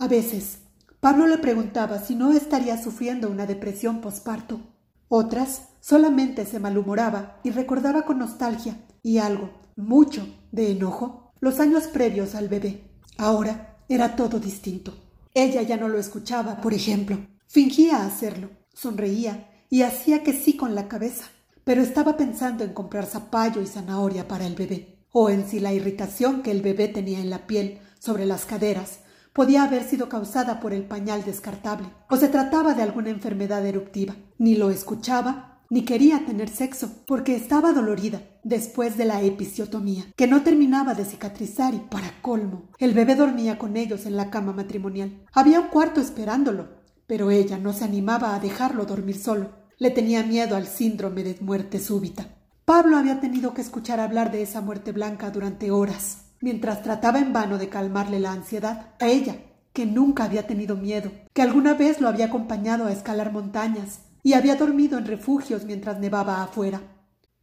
A 0.02 0.08
veces, 0.08 0.58
Pablo 0.98 1.28
le 1.28 1.38
preguntaba 1.38 2.00
si 2.00 2.16
no 2.16 2.32
estaría 2.32 2.76
sufriendo 2.76 3.30
una 3.30 3.46
depresión 3.46 4.00
posparto 4.00 4.58
otras 5.06 5.68
solamente 5.78 6.44
se 6.44 6.58
malhumoraba 6.58 7.38
y 7.44 7.50
recordaba 7.50 8.04
con 8.04 8.18
nostalgia 8.18 8.84
y 9.00 9.18
algo, 9.18 9.50
mucho, 9.76 10.26
de 10.50 10.72
enojo, 10.72 11.30
los 11.38 11.60
años 11.60 11.84
previos 11.84 12.34
al 12.34 12.48
bebé. 12.48 12.82
Ahora 13.16 13.76
era 13.88 14.16
todo 14.16 14.40
distinto. 14.40 14.92
Ella 15.34 15.62
ya 15.62 15.76
no 15.76 15.86
lo 15.86 16.00
escuchaba, 16.00 16.60
por 16.60 16.74
ejemplo. 16.74 17.18
Fingía 17.46 18.04
hacerlo, 18.04 18.50
sonreía 18.74 19.50
y 19.70 19.82
hacía 19.82 20.24
que 20.24 20.32
sí 20.32 20.56
con 20.56 20.74
la 20.74 20.88
cabeza, 20.88 21.26
pero 21.62 21.80
estaba 21.80 22.16
pensando 22.16 22.64
en 22.64 22.72
comprar 22.72 23.06
zapallo 23.06 23.62
y 23.62 23.68
zanahoria 23.68 24.26
para 24.26 24.48
el 24.48 24.56
bebé, 24.56 24.98
o 25.12 25.30
en 25.30 25.46
si 25.46 25.60
la 25.60 25.72
irritación 25.72 26.42
que 26.42 26.50
el 26.50 26.60
bebé 26.60 26.88
tenía 26.88 27.20
en 27.20 27.30
la 27.30 27.46
piel 27.46 27.78
sobre 28.00 28.26
las 28.26 28.46
caderas 28.46 28.98
podía 29.32 29.64
haber 29.64 29.84
sido 29.84 30.08
causada 30.08 30.60
por 30.60 30.72
el 30.72 30.84
pañal 30.84 31.24
descartable, 31.24 31.88
o 32.10 32.16
se 32.16 32.28
trataba 32.28 32.74
de 32.74 32.82
alguna 32.82 33.10
enfermedad 33.10 33.64
eruptiva. 33.66 34.14
Ni 34.38 34.56
lo 34.56 34.70
escuchaba, 34.70 35.60
ni 35.70 35.84
quería 35.84 36.26
tener 36.26 36.50
sexo, 36.50 36.90
porque 37.06 37.34
estaba 37.34 37.72
dolorida 37.72 38.20
después 38.44 38.98
de 38.98 39.06
la 39.06 39.22
episiotomía, 39.22 40.04
que 40.16 40.26
no 40.26 40.42
terminaba 40.42 40.94
de 40.94 41.04
cicatrizar 41.04 41.74
y 41.74 41.78
para 41.78 42.20
colmo, 42.20 42.68
el 42.78 42.92
bebé 42.92 43.14
dormía 43.14 43.58
con 43.58 43.76
ellos 43.76 44.04
en 44.04 44.16
la 44.16 44.30
cama 44.30 44.52
matrimonial. 44.52 45.22
Había 45.32 45.60
un 45.60 45.68
cuarto 45.68 46.00
esperándolo, 46.00 46.68
pero 47.06 47.30
ella 47.30 47.56
no 47.56 47.72
se 47.72 47.84
animaba 47.84 48.34
a 48.34 48.40
dejarlo 48.40 48.84
dormir 48.84 49.18
solo. 49.18 49.50
Le 49.78 49.90
tenía 49.90 50.22
miedo 50.22 50.56
al 50.56 50.66
síndrome 50.66 51.22
de 51.22 51.38
muerte 51.40 51.78
súbita. 51.78 52.26
Pablo 52.64 52.96
había 52.96 53.20
tenido 53.20 53.54
que 53.54 53.62
escuchar 53.62 53.98
hablar 53.98 54.30
de 54.30 54.42
esa 54.42 54.60
muerte 54.60 54.92
blanca 54.92 55.30
durante 55.30 55.70
horas, 55.70 56.21
mientras 56.42 56.82
trataba 56.82 57.18
en 57.18 57.32
vano 57.32 57.56
de 57.56 57.70
calmarle 57.70 58.20
la 58.20 58.32
ansiedad 58.32 58.94
a 59.00 59.06
ella, 59.06 59.36
que 59.72 59.86
nunca 59.86 60.24
había 60.24 60.46
tenido 60.46 60.76
miedo, 60.76 61.10
que 61.32 61.40
alguna 61.40 61.72
vez 61.72 62.00
lo 62.00 62.08
había 62.08 62.26
acompañado 62.26 62.86
a 62.86 62.92
escalar 62.92 63.32
montañas, 63.32 64.00
y 64.22 64.34
había 64.34 64.56
dormido 64.56 64.98
en 64.98 65.06
refugios 65.06 65.64
mientras 65.64 65.98
nevaba 65.98 66.42
afuera. 66.42 66.82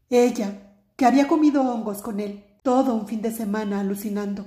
Ella, 0.10 0.76
que 0.96 1.06
había 1.06 1.28
comido 1.28 1.62
hongos 1.64 2.02
con 2.02 2.20
él 2.20 2.44
todo 2.62 2.94
un 2.94 3.08
fin 3.08 3.22
de 3.22 3.32
semana 3.32 3.80
alucinando. 3.80 4.46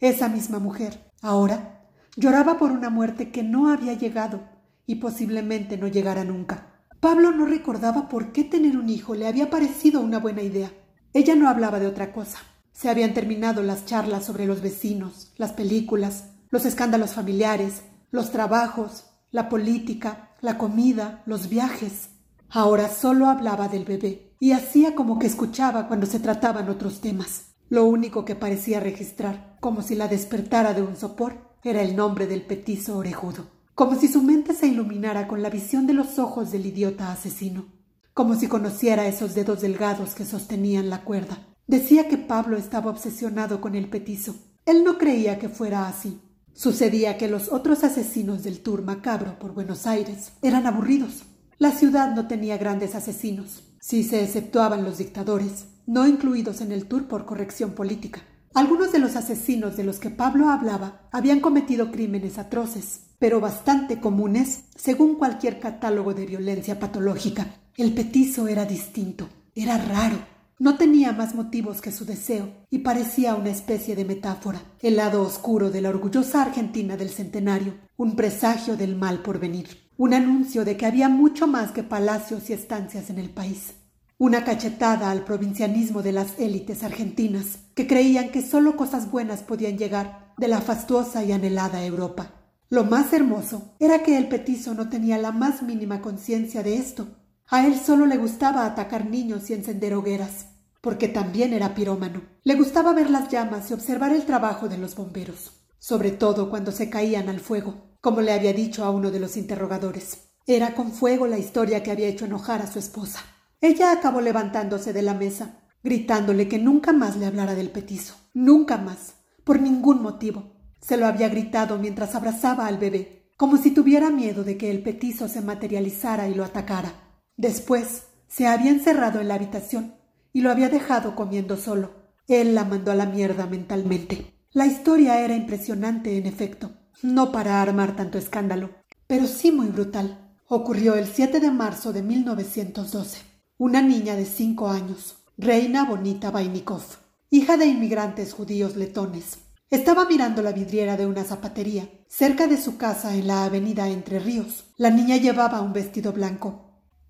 Esa 0.00 0.28
misma 0.28 0.58
mujer, 0.58 1.12
ahora, 1.22 1.86
lloraba 2.16 2.58
por 2.58 2.72
una 2.72 2.90
muerte 2.90 3.30
que 3.30 3.42
no 3.42 3.70
había 3.70 3.94
llegado 3.94 4.42
y 4.86 4.96
posiblemente 4.96 5.78
no 5.78 5.88
llegara 5.88 6.24
nunca. 6.24 6.74
Pablo 7.00 7.32
no 7.32 7.46
recordaba 7.46 8.08
por 8.08 8.32
qué 8.32 8.44
tener 8.44 8.76
un 8.76 8.88
hijo 8.88 9.14
le 9.14 9.26
había 9.26 9.50
parecido 9.50 10.00
una 10.00 10.18
buena 10.18 10.42
idea. 10.42 10.72
Ella 11.12 11.34
no 11.36 11.48
hablaba 11.48 11.78
de 11.78 11.86
otra 11.86 12.12
cosa. 12.12 12.38
Se 12.74 12.90
habían 12.90 13.14
terminado 13.14 13.62
las 13.62 13.86
charlas 13.86 14.24
sobre 14.24 14.46
los 14.46 14.60
vecinos, 14.60 15.32
las 15.36 15.52
películas, 15.52 16.24
los 16.50 16.66
escándalos 16.66 17.12
familiares, 17.12 17.82
los 18.10 18.32
trabajos, 18.32 19.04
la 19.30 19.48
política, 19.48 20.32
la 20.40 20.58
comida, 20.58 21.22
los 21.24 21.48
viajes. 21.48 22.10
Ahora 22.50 22.88
solo 22.88 23.28
hablaba 23.28 23.68
del 23.68 23.84
bebé 23.84 24.34
y 24.40 24.52
hacía 24.52 24.96
como 24.96 25.20
que 25.20 25.28
escuchaba 25.28 25.86
cuando 25.86 26.06
se 26.06 26.18
trataban 26.18 26.68
otros 26.68 27.00
temas. 27.00 27.54
Lo 27.68 27.86
único 27.86 28.24
que 28.24 28.34
parecía 28.34 28.80
registrar, 28.80 29.56
como 29.60 29.80
si 29.80 29.94
la 29.94 30.08
despertara 30.08 30.74
de 30.74 30.82
un 30.82 30.96
sopor, 30.96 31.56
era 31.62 31.80
el 31.80 31.96
nombre 31.96 32.26
del 32.26 32.42
petizo 32.42 32.98
orejudo, 32.98 33.46
como 33.74 33.94
si 33.98 34.08
su 34.08 34.20
mente 34.20 34.52
se 34.52 34.66
iluminara 34.66 35.28
con 35.28 35.42
la 35.42 35.48
visión 35.48 35.86
de 35.86 35.94
los 35.94 36.18
ojos 36.18 36.50
del 36.50 36.66
idiota 36.66 37.10
asesino, 37.10 37.66
como 38.12 38.34
si 38.34 38.48
conociera 38.48 39.06
esos 39.06 39.34
dedos 39.34 39.60
delgados 39.60 40.14
que 40.14 40.24
sostenían 40.24 40.90
la 40.90 41.04
cuerda. 41.04 41.53
Decía 41.66 42.08
que 42.08 42.18
Pablo 42.18 42.56
estaba 42.56 42.90
obsesionado 42.90 43.60
con 43.60 43.74
el 43.74 43.88
petizo. 43.88 44.36
Él 44.66 44.84
no 44.84 44.98
creía 44.98 45.38
que 45.38 45.48
fuera 45.48 45.88
así, 45.88 46.20
Sucedía 46.56 47.18
que 47.18 47.26
los 47.26 47.50
otros 47.50 47.82
asesinos 47.82 48.44
del 48.44 48.60
tour 48.60 48.82
macabro 48.82 49.40
por 49.40 49.54
Buenos 49.54 49.88
Aires 49.88 50.30
eran 50.40 50.68
aburridos. 50.68 51.24
La 51.58 51.72
ciudad 51.72 52.14
no 52.14 52.28
tenía 52.28 52.56
grandes 52.58 52.94
asesinos, 52.94 53.64
si 53.80 54.04
se 54.04 54.22
exceptuaban 54.22 54.84
los 54.84 54.98
dictadores, 54.98 55.64
no 55.86 56.06
incluidos 56.06 56.60
en 56.60 56.70
el 56.70 56.86
tour 56.86 57.08
por 57.08 57.26
corrección 57.26 57.72
política. 57.72 58.22
Algunos 58.54 58.92
de 58.92 59.00
los 59.00 59.16
asesinos 59.16 59.76
de 59.76 59.82
los 59.82 59.98
que 59.98 60.10
Pablo 60.10 60.48
hablaba 60.48 61.08
habían 61.10 61.40
cometido 61.40 61.90
crímenes 61.90 62.38
atroces, 62.38 63.00
pero 63.18 63.40
bastante 63.40 63.98
comunes 63.98 64.66
según 64.76 65.16
cualquier 65.16 65.58
catálogo 65.58 66.14
de 66.14 66.24
violencia 66.24 66.78
patológica. 66.78 67.48
El 67.76 67.94
petizo 67.94 68.46
era 68.46 68.64
distinto, 68.64 69.28
era 69.56 69.76
raro, 69.76 70.18
no 70.58 70.76
tenía 70.76 71.12
más 71.12 71.34
motivos 71.34 71.80
que 71.80 71.90
su 71.90 72.04
deseo, 72.04 72.48
y 72.70 72.78
parecía 72.78 73.34
una 73.34 73.50
especie 73.50 73.96
de 73.96 74.04
metáfora, 74.04 74.62
el 74.80 74.96
lado 74.96 75.22
oscuro 75.22 75.70
de 75.70 75.80
la 75.80 75.88
orgullosa 75.88 76.42
Argentina 76.42 76.96
del 76.96 77.10
centenario, 77.10 77.74
un 77.96 78.16
presagio 78.16 78.76
del 78.76 78.96
mal 78.96 79.22
por 79.22 79.40
venir, 79.40 79.68
un 79.96 80.14
anuncio 80.14 80.64
de 80.64 80.76
que 80.76 80.86
había 80.86 81.08
mucho 81.08 81.46
más 81.46 81.72
que 81.72 81.82
palacios 81.82 82.50
y 82.50 82.52
estancias 82.52 83.10
en 83.10 83.18
el 83.18 83.30
país, 83.30 83.74
una 84.18 84.44
cachetada 84.44 85.10
al 85.10 85.24
provincianismo 85.24 86.02
de 86.02 86.12
las 86.12 86.38
élites 86.38 86.84
argentinas, 86.84 87.58
que 87.74 87.86
creían 87.86 88.30
que 88.30 88.42
sólo 88.42 88.76
cosas 88.76 89.10
buenas 89.10 89.42
podían 89.42 89.76
llegar 89.76 90.32
de 90.38 90.48
la 90.48 90.60
fastuosa 90.60 91.24
y 91.24 91.32
anhelada 91.32 91.84
Europa. 91.84 92.30
Lo 92.70 92.84
más 92.84 93.12
hermoso 93.12 93.74
era 93.78 94.02
que 94.02 94.16
el 94.16 94.28
petizo 94.28 94.74
no 94.74 94.88
tenía 94.88 95.18
la 95.18 95.32
más 95.32 95.62
mínima 95.62 96.00
conciencia 96.00 96.62
de 96.62 96.76
esto, 96.76 97.08
a 97.48 97.66
él 97.66 97.78
solo 97.78 98.06
le 98.06 98.16
gustaba 98.16 98.64
atacar 98.66 99.06
niños 99.06 99.50
y 99.50 99.54
encender 99.54 99.94
hogueras, 99.94 100.46
porque 100.80 101.08
también 101.08 101.52
era 101.52 101.74
pirómano. 101.74 102.22
Le 102.42 102.54
gustaba 102.54 102.92
ver 102.92 103.10
las 103.10 103.28
llamas 103.28 103.70
y 103.70 103.74
observar 103.74 104.12
el 104.12 104.24
trabajo 104.24 104.68
de 104.68 104.78
los 104.78 104.94
bomberos, 104.94 105.52
sobre 105.78 106.10
todo 106.10 106.50
cuando 106.50 106.72
se 106.72 106.90
caían 106.90 107.28
al 107.28 107.40
fuego, 107.40 107.96
como 108.00 108.20
le 108.20 108.32
había 108.32 108.52
dicho 108.52 108.84
a 108.84 108.90
uno 108.90 109.10
de 109.10 109.20
los 109.20 109.36
interrogadores. 109.36 110.28
Era 110.46 110.74
con 110.74 110.92
fuego 110.92 111.26
la 111.26 111.38
historia 111.38 111.82
que 111.82 111.90
había 111.90 112.08
hecho 112.08 112.26
enojar 112.26 112.60
a 112.60 112.70
su 112.70 112.78
esposa. 112.78 113.20
Ella 113.60 113.92
acabó 113.92 114.20
levantándose 114.20 114.92
de 114.92 115.02
la 115.02 115.14
mesa, 115.14 115.60
gritándole 115.82 116.48
que 116.48 116.58
nunca 116.58 116.92
más 116.92 117.16
le 117.16 117.26
hablara 117.26 117.54
del 117.54 117.70
petizo, 117.70 118.14
nunca 118.34 118.76
más, 118.76 119.14
por 119.42 119.60
ningún 119.60 120.02
motivo. 120.02 120.52
Se 120.80 120.96
lo 120.98 121.06
había 121.06 121.28
gritado 121.30 121.78
mientras 121.78 122.14
abrazaba 122.14 122.66
al 122.66 122.76
bebé, 122.76 123.30
como 123.36 123.56
si 123.56 123.70
tuviera 123.70 124.10
miedo 124.10 124.44
de 124.44 124.58
que 124.58 124.70
el 124.70 124.82
petizo 124.82 125.28
se 125.28 125.40
materializara 125.40 126.28
y 126.28 126.34
lo 126.34 126.44
atacara. 126.44 127.03
Después 127.36 128.04
se 128.28 128.46
había 128.46 128.70
encerrado 128.70 129.20
en 129.20 129.28
la 129.28 129.34
habitación 129.34 129.94
y 130.32 130.40
lo 130.40 130.50
había 130.50 130.68
dejado 130.68 131.14
comiendo 131.14 131.56
solo. 131.56 131.92
Él 132.26 132.54
la 132.54 132.64
mandó 132.64 132.90
a 132.92 132.94
la 132.94 133.06
mierda 133.06 133.46
mentalmente. 133.46 134.34
La 134.52 134.66
historia 134.66 135.20
era 135.20 135.34
impresionante, 135.34 136.16
en 136.16 136.26
efecto, 136.26 136.72
no 137.02 137.32
para 137.32 137.60
armar 137.60 137.96
tanto 137.96 138.18
escándalo, 138.18 138.70
pero 139.06 139.26
sí 139.26 139.50
muy 139.52 139.66
brutal. 139.66 140.36
Ocurrió 140.46 140.94
el 140.94 141.06
7 141.06 141.40
de 141.40 141.50
marzo 141.50 141.92
de 141.92 142.02
1912. 142.02 143.22
Una 143.58 143.82
niña 143.82 144.14
de 144.14 144.26
cinco 144.26 144.68
años, 144.68 145.16
Reina 145.36 145.84
Bonita 145.84 146.30
Vainikov, 146.30 146.82
hija 147.30 147.56
de 147.56 147.66
inmigrantes 147.66 148.32
judíos 148.32 148.76
letones, 148.76 149.38
estaba 149.70 150.04
mirando 150.04 150.40
la 150.42 150.52
vidriera 150.52 150.96
de 150.96 151.06
una 151.06 151.24
zapatería, 151.24 151.88
cerca 152.06 152.46
de 152.46 152.56
su 152.56 152.76
casa 152.76 153.16
en 153.16 153.26
la 153.26 153.44
avenida 153.44 153.88
Entre 153.88 154.20
Ríos. 154.20 154.66
La 154.76 154.90
niña 154.90 155.16
llevaba 155.16 155.60
un 155.62 155.72
vestido 155.72 156.12
blanco, 156.12 156.63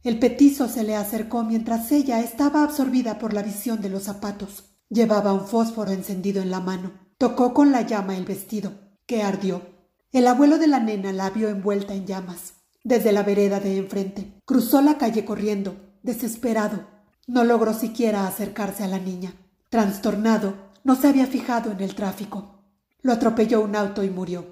el 0.04 0.18
petizo 0.18 0.68
se 0.68 0.84
le 0.84 0.96
acercó 0.96 1.44
mientras 1.44 1.90
ella 1.90 2.20
estaba 2.20 2.62
absorbida 2.62 3.18
por 3.18 3.32
la 3.32 3.42
visión 3.42 3.80
de 3.80 3.88
los 3.88 4.02
zapatos. 4.02 4.64
Llevaba 4.90 5.32
un 5.32 5.46
fósforo 5.46 5.92
encendido 5.92 6.42
en 6.42 6.50
la 6.50 6.60
mano. 6.60 6.92
Tocó 7.16 7.54
con 7.54 7.72
la 7.72 7.80
llama 7.82 8.14
el 8.14 8.26
vestido, 8.26 8.72
que 9.06 9.22
ardió. 9.22 9.62
El 10.12 10.26
abuelo 10.26 10.58
de 10.58 10.66
la 10.66 10.78
nena 10.78 11.10
la 11.10 11.30
vio 11.30 11.48
envuelta 11.48 11.94
en 11.94 12.06
llamas. 12.06 12.52
Desde 12.82 13.12
la 13.12 13.22
vereda 13.22 13.60
de 13.60 13.78
enfrente, 13.78 14.42
cruzó 14.44 14.82
la 14.82 14.98
calle 14.98 15.24
corriendo, 15.24 15.74
desesperado. 16.02 16.86
No 17.26 17.42
logró 17.42 17.72
siquiera 17.72 18.26
acercarse 18.26 18.84
a 18.84 18.88
la 18.88 18.98
niña. 18.98 19.32
Trastornado, 19.70 20.54
no 20.84 20.96
se 20.96 21.08
había 21.08 21.26
fijado 21.26 21.72
en 21.72 21.80
el 21.80 21.94
tráfico. 21.94 22.62
Lo 23.00 23.14
atropelló 23.14 23.62
un 23.62 23.74
auto 23.74 24.04
y 24.04 24.10
murió. 24.10 24.44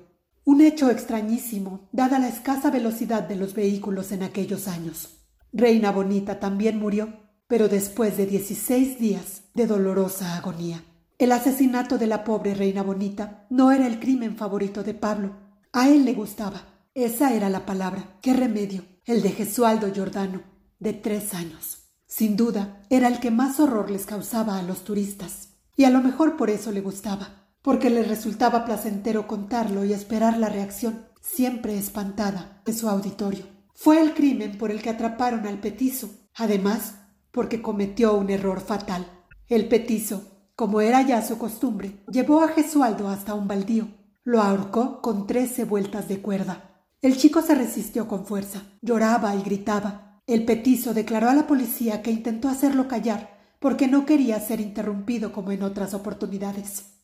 Un 0.45 0.63
hecho 0.63 0.91
extrañísimo, 0.91 1.89
dada 1.93 2.19
la 2.19 2.29
escasa 2.29 2.71
velocidad 2.71 3.23
de 3.23 3.37
los 3.37 3.53
vehículos 3.53 4.13
en 4.13 4.23
aquellos 4.23 4.67
años. 4.67 5.22
Reina 5.53 5.91
Bonita 5.91 6.41
también 6.41 6.79
murió, 6.79 7.13
pero 7.47 7.69
después 7.69 8.17
de 8.17 8.25
dieciséis 8.25 8.99
días 8.99 9.43
de 9.53 9.67
dolorosa 9.67 10.37
agonía. 10.37 10.83
El 11.19 11.31
asesinato 11.33 11.99
de 11.99 12.07
la 12.07 12.25
pobre 12.25 12.55
Reina 12.55 12.83
Bonita 12.83 13.47
no 13.51 13.71
era 13.71 13.87
el 13.87 14.01
crimen 14.01 14.37
favorito 14.37 14.83
de 14.83 14.95
Pablo. 14.95 15.37
A 15.73 15.89
él 15.89 16.05
le 16.07 16.15
gustaba. 16.15 16.63
Esa 16.95 17.35
era 17.35 17.51
la 17.51 17.67
palabra. 17.67 18.19
¡Qué 18.23 18.33
remedio! 18.33 18.83
El 19.05 19.21
de 19.21 19.31
Gesualdo 19.31 19.93
Giordano, 19.93 20.43
de 20.79 20.95
tres 20.95 21.35
años. 21.35 21.91
Sin 22.07 22.37
duda, 22.37 22.83
era 22.89 23.09
el 23.09 23.21
que 23.21 23.31
más 23.31 23.61
horror 23.61 23.91
les 23.91 24.07
causaba 24.07 24.59
a 24.59 24.63
los 24.63 24.85
turistas. 24.85 25.51
Y 25.77 25.85
a 25.85 25.91
lo 25.91 26.01
mejor 26.01 26.37
por 26.37 26.51
eso 26.51 26.73
le 26.73 26.81
gustaba, 26.81 27.51
porque 27.63 27.91
le 27.91 28.03
resultaba 28.03 28.65
placentero 28.65 29.27
contarlo 29.27 29.85
y 29.85 29.93
esperar 29.93 30.39
la 30.39 30.49
reacción, 30.49 31.07
siempre 31.21 31.77
espantada, 31.77 32.63
de 32.65 32.73
su 32.73 32.89
auditorio. 32.89 33.52
Fue 33.83 34.01
el 34.01 34.15
crimen 34.15 34.59
por 34.59 34.71
el 34.71 34.81
que 34.81 34.91
atraparon 34.91 35.45
al 35.45 35.59
petizo, 35.59 36.09
además 36.37 36.95
porque 37.33 37.61
cometió 37.61 38.15
un 38.15 38.31
error 38.31 38.61
fatal. 38.61 39.05
El 39.49 39.67
petizo, 39.67 40.53
como 40.55 40.81
era 40.81 41.03
ya 41.03 41.21
su 41.21 41.37
costumbre, 41.37 42.05
llevó 42.07 42.45
a 42.45 42.49
Gesualdo 42.51 43.09
hasta 43.09 43.35
un 43.35 43.49
baldío. 43.49 43.89
Lo 44.23 44.41
ahorcó 44.41 45.03
con 45.03 45.27
trece 45.27 45.65
vueltas 45.65 46.07
de 46.07 46.21
cuerda. 46.21 46.85
El 47.01 47.17
chico 47.17 47.43
se 47.43 47.57
resistió 47.57 48.07
con 48.07 48.25
fuerza, 48.25 48.63
lloraba 48.83 49.35
y 49.35 49.43
gritaba. 49.43 50.23
El 50.29 50.45
petizo 50.45 50.95
declaró 50.95 51.29
a 51.29 51.35
la 51.35 51.49
policía 51.49 52.03
que 52.03 52.13
intentó 52.13 52.49
hacerlo 52.49 52.87
callar 52.87 53.37
porque 53.59 53.89
no 53.89 54.07
quería 54.07 54.39
ser 54.39 54.61
interrumpido 54.61 55.33
como 55.33 55.51
en 55.51 55.65
otras 55.65 55.93
oportunidades. 55.93 57.01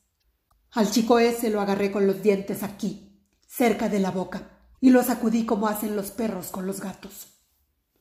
Al 0.70 0.88
chico 0.92 1.18
ese 1.18 1.50
lo 1.50 1.61
agarré 1.61 1.90
con 1.90 2.06
los 2.06 2.23
dientes 2.23 2.62
aquí, 2.62 3.20
cerca 3.49 3.88
de 3.88 3.99
la 3.99 4.12
boca 4.12 4.58
y 4.80 4.90
lo 4.90 5.02
sacudí 5.02 5.44
como 5.44 5.68
hacen 5.68 5.97
los 5.97 6.11
perros 6.11 6.49
con 6.49 6.66
los 6.66 6.80
gatos. 6.80 7.28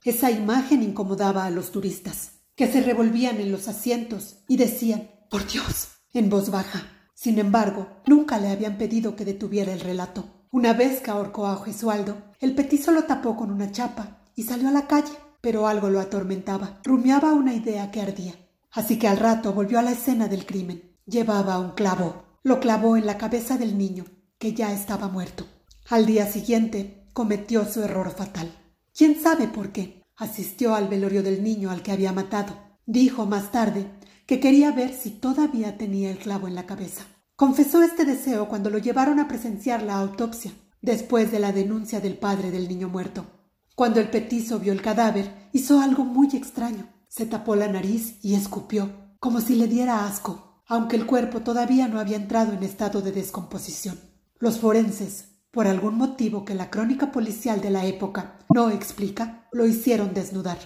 Esa 0.04 0.32
imagen 0.32 0.84
incomodaba 0.84 1.46
a 1.46 1.50
los 1.50 1.72
turistas, 1.72 2.32
que 2.56 2.72
se 2.72 2.82
revolvían 2.82 3.40
en 3.40 3.52
los 3.52 3.68
asientos 3.68 4.38
y 4.48 4.58
decían 4.58 5.10
Por 5.30 5.48
Dios 5.48 5.90
en 6.14 6.30
voz 6.30 6.50
baja. 6.50 6.84
Sin 7.14 7.40
embargo, 7.40 7.88
nunca 8.06 8.40
le 8.40 8.50
habían 8.50 8.78
pedido 8.78 9.16
que 9.16 9.26
detuviera 9.26 9.74
el 9.74 9.80
relato. 9.80 10.26
Una 10.52 10.74
vez 10.74 11.02
que 11.02 11.12
ahorcó 11.12 11.48
a 11.48 11.64
Gesualdo, 11.64 12.18
el 12.40 12.56
petizo 12.56 12.92
lo 12.92 13.04
tapó 13.04 13.36
con 13.36 13.52
una 13.52 13.72
chapa 13.72 14.24
y 14.36 14.44
salió 14.44 14.70
a 14.70 14.72
la 14.72 14.88
calle, 14.88 15.14
pero 15.42 15.68
algo 15.68 15.90
lo 15.90 16.00
atormentaba. 16.00 16.80
Rumiaba 16.84 17.34
una 17.34 17.54
idea 17.54 17.92
que 17.92 18.02
ardía. 18.02 18.34
Así 18.72 18.98
que 18.98 19.08
al 19.08 19.18
rato 19.18 19.54
volvió 19.54 19.80
a 19.80 19.82
la 19.82 19.92
escena 19.92 20.28
del 20.28 20.46
crimen. 20.46 20.96
Llevaba 21.06 21.60
un 21.60 21.72
clavo. 21.72 22.24
Lo 22.44 22.60
clavó 22.60 22.98
en 22.98 23.06
la 23.06 23.18
cabeza 23.18 23.58
del 23.58 23.78
niño, 23.78 24.06
que 24.38 24.54
ya 24.54 24.72
estaba 24.72 25.08
muerto. 25.08 25.46
Al 25.90 26.06
día 26.06 26.30
siguiente 26.30 27.08
cometió 27.14 27.64
su 27.64 27.82
error 27.82 28.12
fatal. 28.12 28.52
¿Quién 28.94 29.18
sabe 29.22 29.48
por 29.48 29.72
qué? 29.72 30.04
Asistió 30.18 30.76
al 30.76 30.90
velorio 30.90 31.24
del 31.24 31.42
niño 31.42 31.72
al 31.72 31.82
que 31.82 31.94
había 31.94 32.12
matado. 32.12 32.58
Dijo 32.86 33.26
más 33.26 33.54
tarde 33.54 33.90
que 34.26 34.42
quería 34.42 34.74
ver 34.74 34.94
si 34.94 35.12
todavía 35.12 35.78
tenía 35.78 36.12
el 36.12 36.18
clavo 36.18 36.50
en 36.50 36.56
la 36.56 36.66
cabeza. 36.66 37.04
Confesó 37.38 37.84
este 37.84 38.04
deseo 38.04 38.50
cuando 38.50 38.70
lo 38.70 38.80
llevaron 38.80 39.18
a 39.22 39.30
presenciar 39.30 39.82
la 39.82 39.98
autopsia, 39.98 40.52
después 40.82 41.32
de 41.32 41.40
la 41.40 41.54
denuncia 41.54 42.02
del 42.02 42.18
padre 42.18 42.52
del 42.52 42.68
niño 42.68 42.90
muerto. 42.90 43.26
Cuando 43.74 44.02
el 44.02 44.10
petizo 44.10 44.60
vio 44.60 44.74
el 44.74 44.82
cadáver, 44.82 45.48
hizo 45.54 45.80
algo 45.80 46.04
muy 46.04 46.28
extraño. 46.34 46.90
Se 47.08 47.26
tapó 47.26 47.56
la 47.56 47.70
nariz 47.70 48.18
y 48.22 48.36
escupió, 48.36 48.90
como 49.22 49.40
si 49.40 49.56
le 49.56 49.68
diera 49.68 50.06
asco, 50.06 50.64
aunque 50.68 50.98
el 50.98 51.06
cuerpo 51.06 51.44
todavía 51.44 51.88
no 51.88 52.02
había 52.02 52.18
entrado 52.18 52.52
en 52.52 52.64
estado 52.64 53.02
de 53.02 53.14
descomposición. 53.14 53.98
Los 54.38 54.60
forenses, 54.60 55.37
por 55.52 55.68
algún 55.68 55.96
motivo 55.96 56.46
que 56.46 56.54
la 56.54 56.70
crónica 56.70 57.12
policial 57.12 57.62
de 57.62 57.70
la 57.70 57.86
época 57.86 58.40
no 58.54 58.70
explica, 58.70 59.48
lo 59.52 59.66
hicieron 59.66 60.14
desnudar. 60.14 60.58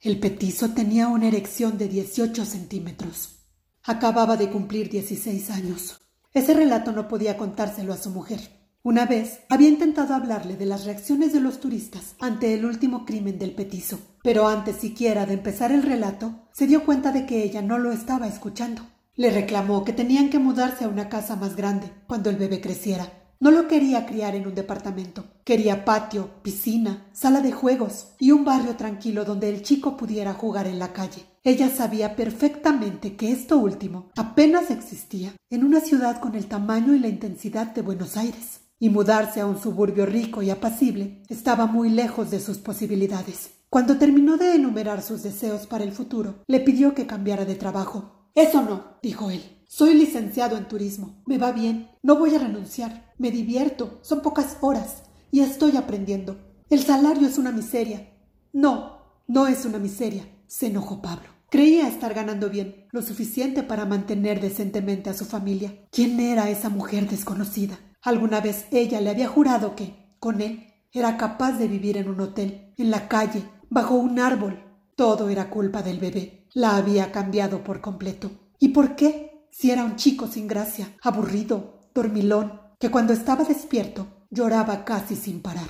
El 0.00 0.20
petizo 0.20 0.70
tenía 0.70 1.08
una 1.08 1.28
erección 1.28 1.78
de 1.78 1.88
18 1.88 2.44
centímetros. 2.44 3.38
Acababa 3.82 4.36
de 4.36 4.50
cumplir 4.50 4.90
16 4.90 5.50
años. 5.50 6.00
Ese 6.32 6.52
relato 6.52 6.92
no 6.92 7.08
podía 7.08 7.36
contárselo 7.36 7.92
a 7.92 7.96
su 7.96 8.10
mujer. 8.10 8.40
Una 8.82 9.06
vez 9.06 9.40
había 9.48 9.68
intentado 9.68 10.14
hablarle 10.14 10.56
de 10.56 10.66
las 10.66 10.84
reacciones 10.84 11.32
de 11.32 11.40
los 11.40 11.58
turistas 11.60 12.16
ante 12.20 12.52
el 12.52 12.66
último 12.66 13.06
crimen 13.06 13.38
del 13.38 13.54
petizo, 13.54 13.98
pero 14.22 14.46
antes 14.46 14.76
siquiera 14.76 15.24
de 15.24 15.34
empezar 15.34 15.72
el 15.72 15.82
relato, 15.82 16.48
se 16.52 16.66
dio 16.66 16.84
cuenta 16.84 17.10
de 17.10 17.24
que 17.24 17.42
ella 17.42 17.62
no 17.62 17.78
lo 17.78 17.92
estaba 17.92 18.26
escuchando. 18.26 18.82
Le 19.14 19.30
reclamó 19.30 19.84
que 19.84 19.94
tenían 19.94 20.28
que 20.28 20.38
mudarse 20.38 20.84
a 20.84 20.88
una 20.88 21.08
casa 21.08 21.36
más 21.36 21.56
grande 21.56 21.90
cuando 22.06 22.28
el 22.28 22.36
bebé 22.36 22.60
creciera 22.60 23.23
no 23.44 23.50
lo 23.50 23.68
quería 23.68 24.06
criar 24.06 24.34
en 24.34 24.46
un 24.46 24.54
departamento. 24.54 25.26
Quería 25.44 25.84
patio, 25.84 26.30
piscina, 26.40 27.10
sala 27.12 27.42
de 27.42 27.52
juegos 27.52 28.14
y 28.18 28.30
un 28.30 28.42
barrio 28.42 28.74
tranquilo 28.74 29.26
donde 29.26 29.50
el 29.50 29.60
chico 29.60 29.98
pudiera 29.98 30.32
jugar 30.32 30.66
en 30.66 30.78
la 30.78 30.94
calle. 30.94 31.26
Ella 31.42 31.68
sabía 31.68 32.16
perfectamente 32.16 33.16
que 33.16 33.32
esto 33.32 33.58
último 33.58 34.08
apenas 34.16 34.70
existía 34.70 35.34
en 35.50 35.62
una 35.62 35.80
ciudad 35.80 36.20
con 36.20 36.36
el 36.36 36.46
tamaño 36.46 36.94
y 36.94 37.00
la 37.00 37.08
intensidad 37.08 37.66
de 37.74 37.82
Buenos 37.82 38.16
Aires, 38.16 38.60
y 38.80 38.88
mudarse 38.88 39.42
a 39.42 39.46
un 39.46 39.60
suburbio 39.60 40.06
rico 40.06 40.40
y 40.40 40.48
apacible 40.48 41.22
estaba 41.28 41.66
muy 41.66 41.90
lejos 41.90 42.30
de 42.30 42.40
sus 42.40 42.56
posibilidades. 42.56 43.50
Cuando 43.68 43.98
terminó 43.98 44.38
de 44.38 44.54
enumerar 44.54 45.02
sus 45.02 45.22
deseos 45.22 45.66
para 45.66 45.84
el 45.84 45.92
futuro, 45.92 46.36
le 46.46 46.60
pidió 46.60 46.94
que 46.94 47.06
cambiara 47.06 47.44
de 47.44 47.56
trabajo. 47.56 48.30
Eso 48.34 48.62
no, 48.62 48.96
dijo 49.02 49.30
él. 49.30 49.42
Soy 49.76 49.94
licenciado 49.94 50.56
en 50.56 50.68
turismo. 50.68 51.16
Me 51.26 51.36
va 51.36 51.50
bien. 51.50 51.90
No 52.00 52.14
voy 52.16 52.32
a 52.36 52.38
renunciar. 52.38 53.12
Me 53.18 53.32
divierto. 53.32 53.98
Son 54.02 54.22
pocas 54.22 54.56
horas. 54.60 55.02
Y 55.32 55.40
estoy 55.40 55.76
aprendiendo. 55.76 56.36
El 56.70 56.84
salario 56.84 57.26
es 57.26 57.38
una 57.38 57.50
miseria. 57.50 58.08
No, 58.52 59.00
no 59.26 59.48
es 59.48 59.64
una 59.64 59.80
miseria. 59.80 60.28
Se 60.46 60.68
enojó 60.68 61.02
Pablo. 61.02 61.28
Creía 61.50 61.88
estar 61.88 62.14
ganando 62.14 62.50
bien, 62.50 62.86
lo 62.92 63.02
suficiente 63.02 63.64
para 63.64 63.84
mantener 63.84 64.40
decentemente 64.40 65.10
a 65.10 65.14
su 65.14 65.24
familia. 65.24 65.74
¿Quién 65.90 66.20
era 66.20 66.50
esa 66.50 66.68
mujer 66.68 67.10
desconocida? 67.10 67.76
Alguna 68.00 68.40
vez 68.40 68.66
ella 68.70 69.00
le 69.00 69.10
había 69.10 69.26
jurado 69.26 69.74
que, 69.74 70.14
con 70.20 70.40
él, 70.40 70.68
era 70.92 71.16
capaz 71.16 71.58
de 71.58 71.66
vivir 71.66 71.96
en 71.96 72.08
un 72.08 72.20
hotel, 72.20 72.72
en 72.76 72.92
la 72.92 73.08
calle, 73.08 73.42
bajo 73.70 73.96
un 73.96 74.20
árbol. 74.20 74.62
Todo 74.94 75.30
era 75.30 75.50
culpa 75.50 75.82
del 75.82 75.98
bebé. 75.98 76.46
La 76.52 76.76
había 76.76 77.10
cambiado 77.10 77.64
por 77.64 77.80
completo. 77.80 78.30
¿Y 78.60 78.68
por 78.68 78.94
qué? 78.94 79.33
Si 79.56 79.70
era 79.70 79.84
un 79.84 79.94
chico 79.94 80.26
sin 80.26 80.48
gracia, 80.48 80.96
aburrido, 81.00 81.88
dormilón, 81.94 82.60
que 82.80 82.90
cuando 82.90 83.12
estaba 83.12 83.44
despierto 83.44 84.26
lloraba 84.28 84.84
casi 84.84 85.14
sin 85.14 85.42
parar. 85.42 85.68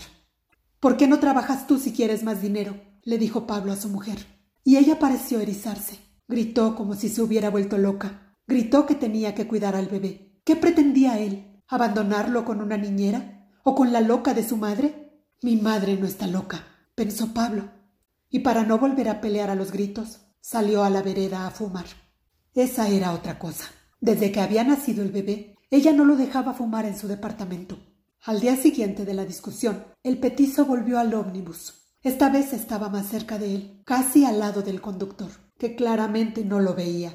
¿Por 0.81 0.97
qué 0.97 1.07
no 1.07 1.20
trabajas 1.20 1.66
tú 1.66 1.79
si 1.79 1.92
quieres 1.92 2.25
más 2.25 2.40
dinero? 2.40 2.81
le 3.03 3.18
dijo 3.18 3.47
Pablo 3.47 3.73
a 3.73 3.77
su 3.77 3.90
mujer. 3.90 4.27
Y 4.64 4.79
ella 4.79 4.99
pareció 4.99 5.38
erizarse. 5.38 5.99
Gritó 6.27 6.75
como 6.77 6.94
si 6.94 7.11
se 7.11 7.20
hubiera 7.20 7.51
vuelto 7.51 7.77
loca. 7.77 8.35
Gritó 8.47 8.87
que 8.87 8.94
tenía 8.94 9.35
que 9.35 9.47
cuidar 9.47 9.77
al 9.77 9.88
bebé. 9.88 10.40
¿Qué 10.44 10.57
pretendía 10.57 11.18
él? 11.18 11.61
¿Abandonarlo 11.68 12.47
con 12.47 12.62
una 12.62 12.79
niñera? 12.79 13.51
¿O 13.64 13.75
con 13.75 13.92
la 13.92 14.01
loca 14.01 14.33
de 14.33 14.49
su 14.49 14.57
madre? 14.57 15.20
Mi 15.42 15.57
madre 15.57 15.99
no 15.99 16.07
está 16.07 16.27
loca, 16.27 16.64
pensó 16.94 17.35
Pablo. 17.35 17.68
Y 18.31 18.38
para 18.38 18.64
no 18.64 18.79
volver 18.79 19.11
a 19.11 19.20
pelear 19.20 19.51
a 19.51 19.55
los 19.55 19.73
gritos, 19.73 20.20
salió 20.40 20.85
a 20.85 20.90
la 20.90 21.03
vereda 21.03 21.47
a 21.47 21.51
fumar. 21.51 21.85
Esa 22.55 22.88
era 22.88 23.12
otra 23.12 23.37
cosa. 23.40 23.64
Desde 24.01 24.31
que 24.31 24.40
había 24.40 24.62
nacido 24.62 25.03
el 25.03 25.11
bebé, 25.11 25.57
ella 25.71 25.93
no 25.93 26.05
lo 26.05 26.14
dejaba 26.14 26.55
fumar 26.55 26.85
en 26.85 26.97
su 26.97 27.09
departamento. 27.09 27.79
Al 28.23 28.38
día 28.38 28.55
siguiente 28.55 29.05
de 29.05 29.12
la 29.12 29.25
discusión, 29.25 29.85
el 30.05 30.19
petizo 30.19 30.64
volvió 30.64 31.01
al 31.01 31.14
ómnibus. 31.14 31.88
Esta 32.01 32.29
vez 32.29 32.53
estaba 32.53 32.88
más 32.88 33.09
cerca 33.09 33.38
de 33.40 33.57
él, 33.57 33.83
casi 33.85 34.25
al 34.25 34.38
lado 34.38 34.62
del 34.62 34.81
conductor, 34.81 35.31
que 35.59 35.75
claramente 35.75 36.45
no 36.45 36.61
lo 36.61 36.75
veía. 36.75 37.12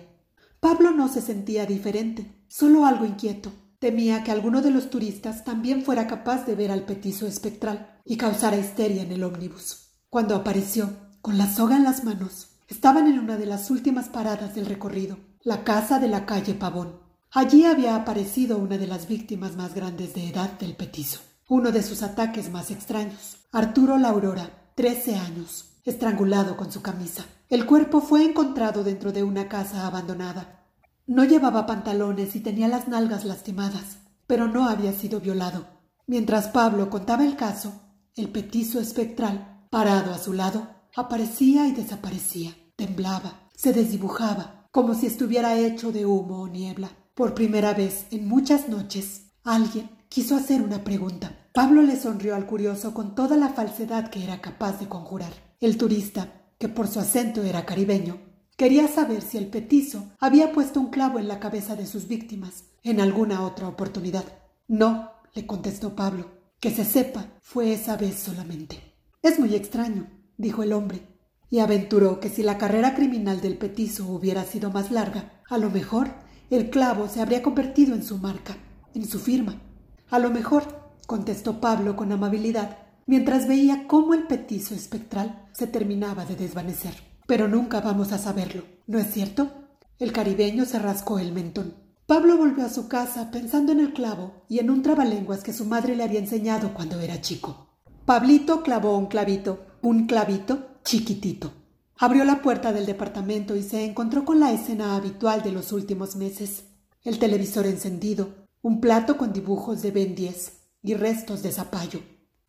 Pablo 0.59 0.91
no 0.91 1.07
se 1.07 1.21
sentía 1.21 1.65
diferente, 1.65 2.43
solo 2.49 2.85
algo 2.85 3.05
inquieto. 3.05 3.49
Temía 3.79 4.25
que 4.25 4.31
alguno 4.31 4.61
de 4.61 4.71
los 4.71 4.89
turistas 4.89 5.45
también 5.45 5.83
fuera 5.83 6.05
capaz 6.05 6.45
de 6.45 6.55
ver 6.55 6.69
al 6.69 6.83
petizo 6.83 7.27
espectral 7.27 8.01
y 8.03 8.17
causara 8.17 8.57
histeria 8.57 9.03
en 9.03 9.13
el 9.13 9.23
ómnibus. 9.23 9.91
Cuando 10.09 10.35
apareció, 10.35 10.89
con 11.21 11.37
la 11.37 11.49
soga 11.49 11.77
en 11.77 11.85
las 11.85 12.03
manos, 12.03 12.57
estaban 12.67 13.07
en 13.07 13.19
una 13.19 13.37
de 13.37 13.45
las 13.45 13.71
últimas 13.71 14.09
paradas 14.09 14.53
del 14.53 14.65
recorrido 14.65 15.28
la 15.43 15.63
casa 15.63 15.99
de 15.99 16.09
la 16.09 16.25
calle 16.25 16.53
Pavón. 16.53 16.99
Allí 17.31 17.65
había 17.65 17.95
aparecido 17.95 18.57
una 18.57 18.77
de 18.77 18.87
las 18.87 19.07
víctimas 19.07 19.55
más 19.55 19.73
grandes 19.73 20.13
de 20.13 20.27
edad 20.27 20.59
del 20.59 20.75
petizo, 20.75 21.21
uno 21.47 21.71
de 21.71 21.81
sus 21.81 22.03
ataques 22.03 22.51
más 22.51 22.71
extraños. 22.71 23.37
Arturo 23.53 23.97
La 23.97 24.09
Aurora, 24.09 24.71
trece 24.75 25.15
años, 25.15 25.79
estrangulado 25.85 26.57
con 26.57 26.71
su 26.73 26.81
camisa. 26.81 27.25
El 27.47 27.65
cuerpo 27.65 28.01
fue 28.01 28.25
encontrado 28.25 28.83
dentro 28.83 29.13
de 29.13 29.23
una 29.23 29.47
casa 29.47 29.87
abandonada. 29.87 30.65
No 31.07 31.23
llevaba 31.23 31.65
pantalones 31.65 32.35
y 32.35 32.41
tenía 32.41 32.67
las 32.67 32.89
nalgas 32.89 33.23
lastimadas, 33.23 33.99
pero 34.27 34.49
no 34.49 34.67
había 34.67 34.91
sido 34.91 35.21
violado. 35.21 35.67
Mientras 36.05 36.49
Pablo 36.49 36.89
contaba 36.89 37.23
el 37.23 37.37
caso, 37.37 37.71
el 38.15 38.29
petizo 38.29 38.81
espectral, 38.81 39.67
parado 39.69 40.13
a 40.13 40.17
su 40.17 40.33
lado, 40.33 40.67
aparecía 40.95 41.65
y 41.67 41.71
desaparecía, 41.71 42.53
temblaba, 42.75 43.47
se 43.55 43.71
desdibujaba, 43.71 44.58
como 44.71 44.93
si 44.93 45.07
estuviera 45.07 45.57
hecho 45.57 45.91
de 45.91 46.05
humo 46.05 46.41
o 46.41 46.47
niebla. 46.47 46.91
Por 47.13 47.33
primera 47.33 47.73
vez 47.73 48.05
en 48.11 48.27
muchas 48.27 48.69
noches, 48.69 49.31
alguien 49.43 49.89
quiso 50.09 50.35
hacer 50.35 50.61
una 50.61 50.83
pregunta. 50.83 51.49
Pablo 51.53 51.81
le 51.81 51.99
sonrió 51.99 52.35
al 52.35 52.45
curioso 52.45 52.93
con 52.93 53.15
toda 53.15 53.35
la 53.35 53.49
falsedad 53.49 54.09
que 54.09 54.23
era 54.23 54.41
capaz 54.41 54.79
de 54.79 54.87
conjurar. 54.87 55.33
El 55.59 55.77
turista, 55.77 56.45
que 56.57 56.69
por 56.69 56.87
su 56.87 56.99
acento 56.99 57.43
era 57.43 57.65
caribeño, 57.65 58.21
quería 58.55 58.87
saber 58.87 59.21
si 59.21 59.37
el 59.37 59.47
petizo 59.47 60.11
había 60.19 60.51
puesto 60.51 60.79
un 60.79 60.89
clavo 60.89 61.19
en 61.19 61.27
la 61.27 61.39
cabeza 61.39 61.75
de 61.75 61.85
sus 61.85 62.07
víctimas 62.07 62.65
en 62.83 63.01
alguna 63.01 63.45
otra 63.45 63.67
oportunidad. 63.67 64.25
No, 64.67 65.11
le 65.33 65.45
contestó 65.45 65.95
Pablo. 65.95 66.37
Que 66.59 66.71
se 66.71 66.83
sepa, 66.83 67.25
fue 67.41 67.73
esa 67.73 67.95
vez 67.97 68.19
solamente. 68.19 68.81
Es 69.21 69.39
muy 69.39 69.55
extraño, 69.55 70.09
dijo 70.37 70.61
el 70.61 70.73
hombre, 70.73 71.07
y 71.49 71.59
aventuró 71.59 72.19
que 72.19 72.29
si 72.29 72.43
la 72.43 72.57
carrera 72.57 72.95
criminal 72.95 73.41
del 73.41 73.57
petizo 73.57 74.05
hubiera 74.07 74.43
sido 74.43 74.71
más 74.71 74.91
larga, 74.91 75.41
a 75.49 75.57
lo 75.57 75.69
mejor 75.69 76.11
el 76.49 76.69
clavo 76.69 77.07
se 77.07 77.21
habría 77.21 77.41
convertido 77.41 77.95
en 77.95 78.03
su 78.03 78.17
marca, 78.17 78.57
en 78.93 79.07
su 79.07 79.19
firma. 79.19 79.61
A 80.09 80.19
lo 80.19 80.29
mejor, 80.29 80.63
contestó 81.07 81.59
Pablo 81.59 81.95
con 81.95 82.11
amabilidad, 82.11 82.77
mientras 83.05 83.47
veía 83.47 83.87
cómo 83.87 84.13
el 84.13 84.27
petizo 84.27 84.75
espectral 84.75 85.47
se 85.51 85.67
terminaba 85.67 86.25
de 86.25 86.35
desvanecer. 86.35 86.93
Pero 87.27 87.47
nunca 87.47 87.81
vamos 87.81 88.11
a 88.11 88.17
saberlo, 88.17 88.63
¿no 88.87 88.99
es 88.99 89.11
cierto? 89.11 89.51
El 89.97 90.11
caribeño 90.11 90.65
se 90.65 90.79
rascó 90.79 91.19
el 91.19 91.31
mentón. 91.31 91.73
Pablo 92.05 92.37
volvió 92.37 92.65
a 92.65 92.69
su 92.69 92.87
casa 92.87 93.29
pensando 93.29 93.71
en 93.71 93.79
el 93.79 93.93
clavo 93.93 94.45
y 94.49 94.59
en 94.59 94.71
un 94.71 94.81
trabalenguas 94.81 95.43
que 95.43 95.53
su 95.53 95.65
madre 95.65 95.95
le 95.95 96.03
había 96.03 96.19
enseñado 96.19 96.73
cuando 96.73 96.99
era 96.99 97.21
chico. 97.21 97.67
Pablito 98.05 98.63
clavó 98.63 98.97
un 98.97 99.05
clavito, 99.05 99.67
un 99.83 100.07
clavito 100.07 100.68
chiquitito. 100.83 101.51
Abrió 101.97 102.23
la 102.23 102.41
puerta 102.41 102.71
del 102.71 102.85
departamento 102.85 103.55
y 103.55 103.63
se 103.63 103.83
encontró 103.83 104.23
con 104.23 104.39
la 104.39 104.51
escena 104.53 104.95
habitual 104.95 105.43
de 105.43 105.51
los 105.51 105.73
últimos 105.73 106.15
meses. 106.15 106.63
El 107.03 107.19
televisor 107.19 107.65
encendido, 107.65 108.47
un 108.61 108.79
plato 108.79 109.17
con 109.17 109.33
dibujos 109.33 109.81
de 109.81 109.91
Ben 109.91 110.15
10 110.15 110.53
y 110.83 110.93
restos 110.93 111.43
de 111.43 111.51
zapallo. 111.51 112.01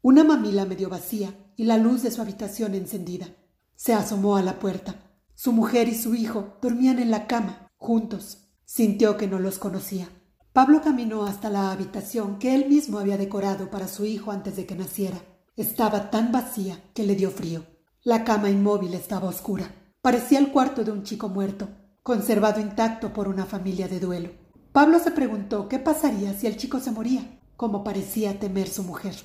una 0.03 0.25
mamila 0.25 0.65
medio 0.65 0.89
vacía 0.89 1.35
y 1.57 1.65
la 1.65 1.77
luz 1.77 2.03
de 2.03 2.11
su 2.11 2.23
habitación 2.23 2.75
encendida. 2.75 3.29
Se 3.77 3.93
asomó 3.93 4.37
a 4.37 4.43
la 4.43 4.59
puerta. 4.59 4.95
Su 5.35 5.53
mujer 5.53 5.89
y 5.89 5.95
su 5.95 6.15
hijo 6.15 6.57
dormían 6.63 6.99
en 6.99 7.11
la 7.11 7.27
cama, 7.27 7.71
juntos. 7.77 8.49
Sintió 8.65 9.17
que 9.17 9.27
no 9.27 9.39
los 9.39 9.59
conocía. 9.59 10.09
Pablo 10.53 10.81
caminó 10.83 11.25
hasta 11.27 11.51
la 11.51 11.71
habitación 11.71 12.39
que 12.39 12.55
él 12.55 12.69
mismo 12.69 12.99
había 12.99 13.17
decorado 13.19 13.71
para 13.71 13.89
su 13.89 14.05
hijo 14.05 14.31
antes 14.31 14.57
de 14.57 14.67
que 14.67 14.75
naciera. 14.75 15.21
Estaba 15.57 16.11
tan 16.11 16.33
vacía 16.33 16.83
que 16.95 17.05
le 17.05 17.15
dio 17.15 17.31
frío. 17.31 17.65
La 18.03 18.25
cama 18.25 18.49
inmóvil 18.49 18.95
estaba 18.95 19.29
oscura. 19.29 19.75
Parecía 20.01 20.39
el 20.39 20.53
cuarto 20.53 20.85
de 20.85 20.91
un 20.91 21.03
chico 21.03 21.29
muerto, 21.29 21.69
conservado 22.03 22.59
intacto 22.59 23.13
por 23.13 23.29
una 23.29 23.45
familia 23.45 23.89
de 23.89 24.01
duelo. 24.01 24.31
Pablo 24.73 24.99
se 25.01 25.11
preguntó 25.11 25.69
qué 25.69 25.79
pasaría 25.79 26.33
si 26.33 26.47
el 26.47 26.57
chico 26.57 26.81
se 26.81 26.93
moría, 26.93 27.39
como 27.59 27.85
parecía 27.85 28.39
temer 28.39 28.69
su 28.69 28.85
mujer. 28.85 29.17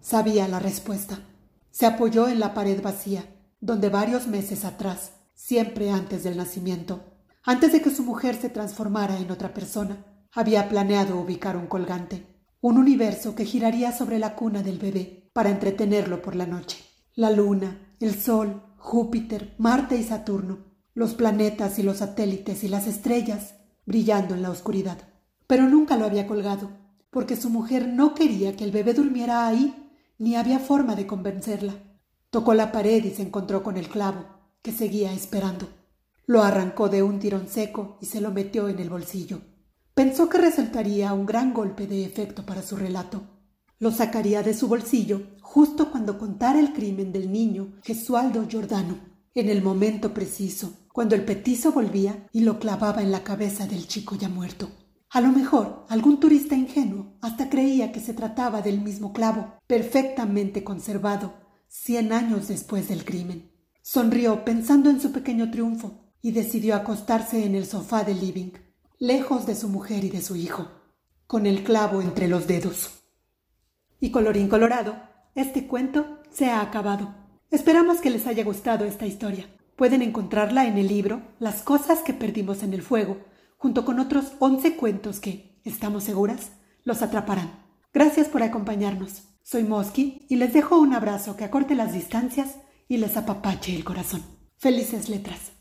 Sabía 0.00 0.48
la 0.48 0.60
respuesta. 0.60 1.18
Se 1.72 1.84
apoyó 1.84 2.26
en 2.26 2.40
la 2.40 2.54
pared 2.54 2.80
vacía, 2.80 3.26
donde 3.60 3.90
varios 3.90 4.28
meses 4.28 4.64
atrás, 4.64 5.12
siempre 5.34 5.90
antes 5.90 6.24
del 6.24 6.38
nacimiento, 6.38 7.04
antes 7.42 7.72
de 7.72 7.82
que 7.82 7.90
su 7.90 8.02
mujer 8.02 8.34
se 8.40 8.48
transformara 8.48 9.18
en 9.18 9.30
otra 9.30 9.52
persona, 9.52 10.06
había 10.32 10.70
planeado 10.70 11.20
ubicar 11.20 11.54
un 11.54 11.66
colgante, 11.66 12.24
un 12.62 12.78
universo 12.78 13.34
que 13.34 13.44
giraría 13.44 13.92
sobre 13.92 14.18
la 14.18 14.36
cuna 14.36 14.62
del 14.62 14.78
bebé 14.78 15.30
para 15.34 15.50
entretenerlo 15.50 16.22
por 16.22 16.34
la 16.34 16.46
noche. 16.46 16.93
La 17.16 17.30
luna, 17.30 17.94
el 18.00 18.20
sol, 18.20 18.60
Júpiter, 18.76 19.54
Marte 19.58 19.96
y 19.96 20.02
Saturno, 20.02 20.58
los 20.94 21.14
planetas 21.14 21.78
y 21.78 21.84
los 21.84 21.98
satélites 21.98 22.64
y 22.64 22.68
las 22.68 22.88
estrellas 22.88 23.54
brillando 23.86 24.34
en 24.34 24.42
la 24.42 24.50
oscuridad. 24.50 24.98
Pero 25.46 25.68
nunca 25.68 25.96
lo 25.96 26.06
había 26.06 26.26
colgado, 26.26 26.70
porque 27.10 27.36
su 27.36 27.50
mujer 27.50 27.86
no 27.86 28.16
quería 28.16 28.56
que 28.56 28.64
el 28.64 28.72
bebé 28.72 28.94
durmiera 28.94 29.46
ahí 29.46 29.92
ni 30.18 30.34
había 30.34 30.58
forma 30.58 30.96
de 30.96 31.06
convencerla. 31.06 31.74
Tocó 32.30 32.52
la 32.52 32.72
pared 32.72 33.04
y 33.04 33.10
se 33.10 33.22
encontró 33.22 33.62
con 33.62 33.76
el 33.76 33.88
clavo, 33.88 34.24
que 34.60 34.72
seguía 34.72 35.12
esperando. 35.12 35.68
Lo 36.26 36.42
arrancó 36.42 36.88
de 36.88 37.04
un 37.04 37.20
tirón 37.20 37.46
seco 37.46 37.96
y 38.00 38.06
se 38.06 38.20
lo 38.20 38.32
metió 38.32 38.68
en 38.68 38.80
el 38.80 38.90
bolsillo. 38.90 39.40
Pensó 39.94 40.28
que 40.28 40.38
resultaría 40.38 41.12
un 41.12 41.26
gran 41.26 41.54
golpe 41.54 41.86
de 41.86 42.04
efecto 42.04 42.44
para 42.44 42.62
su 42.62 42.74
relato. 42.74 43.22
Lo 43.78 43.90
sacaría 43.90 44.42
de 44.42 44.54
su 44.54 44.68
bolsillo 44.68 45.22
justo 45.40 45.90
cuando 45.90 46.18
contara 46.18 46.60
el 46.60 46.72
crimen 46.72 47.12
del 47.12 47.30
niño 47.30 47.74
Gesualdo 47.82 48.46
Giordano, 48.48 48.98
en 49.34 49.48
el 49.48 49.62
momento 49.62 50.14
preciso, 50.14 50.86
cuando 50.92 51.16
el 51.16 51.24
petizo 51.24 51.72
volvía 51.72 52.28
y 52.32 52.40
lo 52.40 52.60
clavaba 52.60 53.02
en 53.02 53.10
la 53.10 53.24
cabeza 53.24 53.66
del 53.66 53.88
chico 53.88 54.14
ya 54.14 54.28
muerto. 54.28 54.70
A 55.10 55.20
lo 55.20 55.32
mejor 55.32 55.86
algún 55.88 56.20
turista 56.20 56.54
ingenuo 56.54 57.14
hasta 57.20 57.48
creía 57.48 57.90
que 57.90 58.00
se 58.00 58.14
trataba 58.14 58.62
del 58.62 58.80
mismo 58.80 59.12
clavo, 59.12 59.54
perfectamente 59.66 60.62
conservado, 60.62 61.34
cien 61.68 62.12
años 62.12 62.48
después 62.48 62.88
del 62.88 63.04
crimen. 63.04 63.52
Sonrió 63.82 64.44
pensando 64.44 64.88
en 64.88 65.00
su 65.00 65.12
pequeño 65.12 65.50
triunfo 65.50 66.12
y 66.22 66.32
decidió 66.32 66.74
acostarse 66.74 67.44
en 67.44 67.54
el 67.54 67.66
sofá 67.66 68.02
del 68.02 68.20
living, 68.20 68.52
lejos 68.98 69.46
de 69.46 69.54
su 69.54 69.68
mujer 69.68 70.04
y 70.04 70.10
de 70.10 70.22
su 70.22 70.36
hijo, 70.36 70.68
con 71.26 71.46
el 71.46 71.64
clavo 71.64 72.00
entre 72.00 72.28
los 72.28 72.46
dedos. 72.46 73.03
Y 74.04 74.10
colorín 74.10 74.48
colorado, 74.48 74.96
este 75.34 75.66
cuento 75.66 76.18
se 76.30 76.50
ha 76.50 76.60
acabado. 76.60 77.14
Esperamos 77.50 78.02
que 78.02 78.10
les 78.10 78.26
haya 78.26 78.44
gustado 78.44 78.84
esta 78.84 79.06
historia. 79.06 79.46
Pueden 79.76 80.02
encontrarla 80.02 80.66
en 80.66 80.76
el 80.76 80.88
libro 80.88 81.22
Las 81.38 81.62
cosas 81.62 82.02
que 82.02 82.12
perdimos 82.12 82.62
en 82.62 82.74
el 82.74 82.82
fuego, 82.82 83.16
junto 83.56 83.86
con 83.86 84.00
otros 84.00 84.34
11 84.40 84.76
cuentos 84.76 85.20
que, 85.20 85.58
estamos 85.64 86.04
seguras, 86.04 86.52
los 86.82 87.00
atraparán. 87.00 87.64
Gracias 87.94 88.28
por 88.28 88.42
acompañarnos. 88.42 89.22
Soy 89.42 89.64
Mosky 89.64 90.26
y 90.28 90.36
les 90.36 90.52
dejo 90.52 90.78
un 90.78 90.92
abrazo 90.92 91.38
que 91.38 91.44
acorte 91.44 91.74
las 91.74 91.94
distancias 91.94 92.58
y 92.88 92.98
les 92.98 93.16
apapache 93.16 93.74
el 93.74 93.84
corazón. 93.84 94.22
Felices 94.58 95.08
letras. 95.08 95.53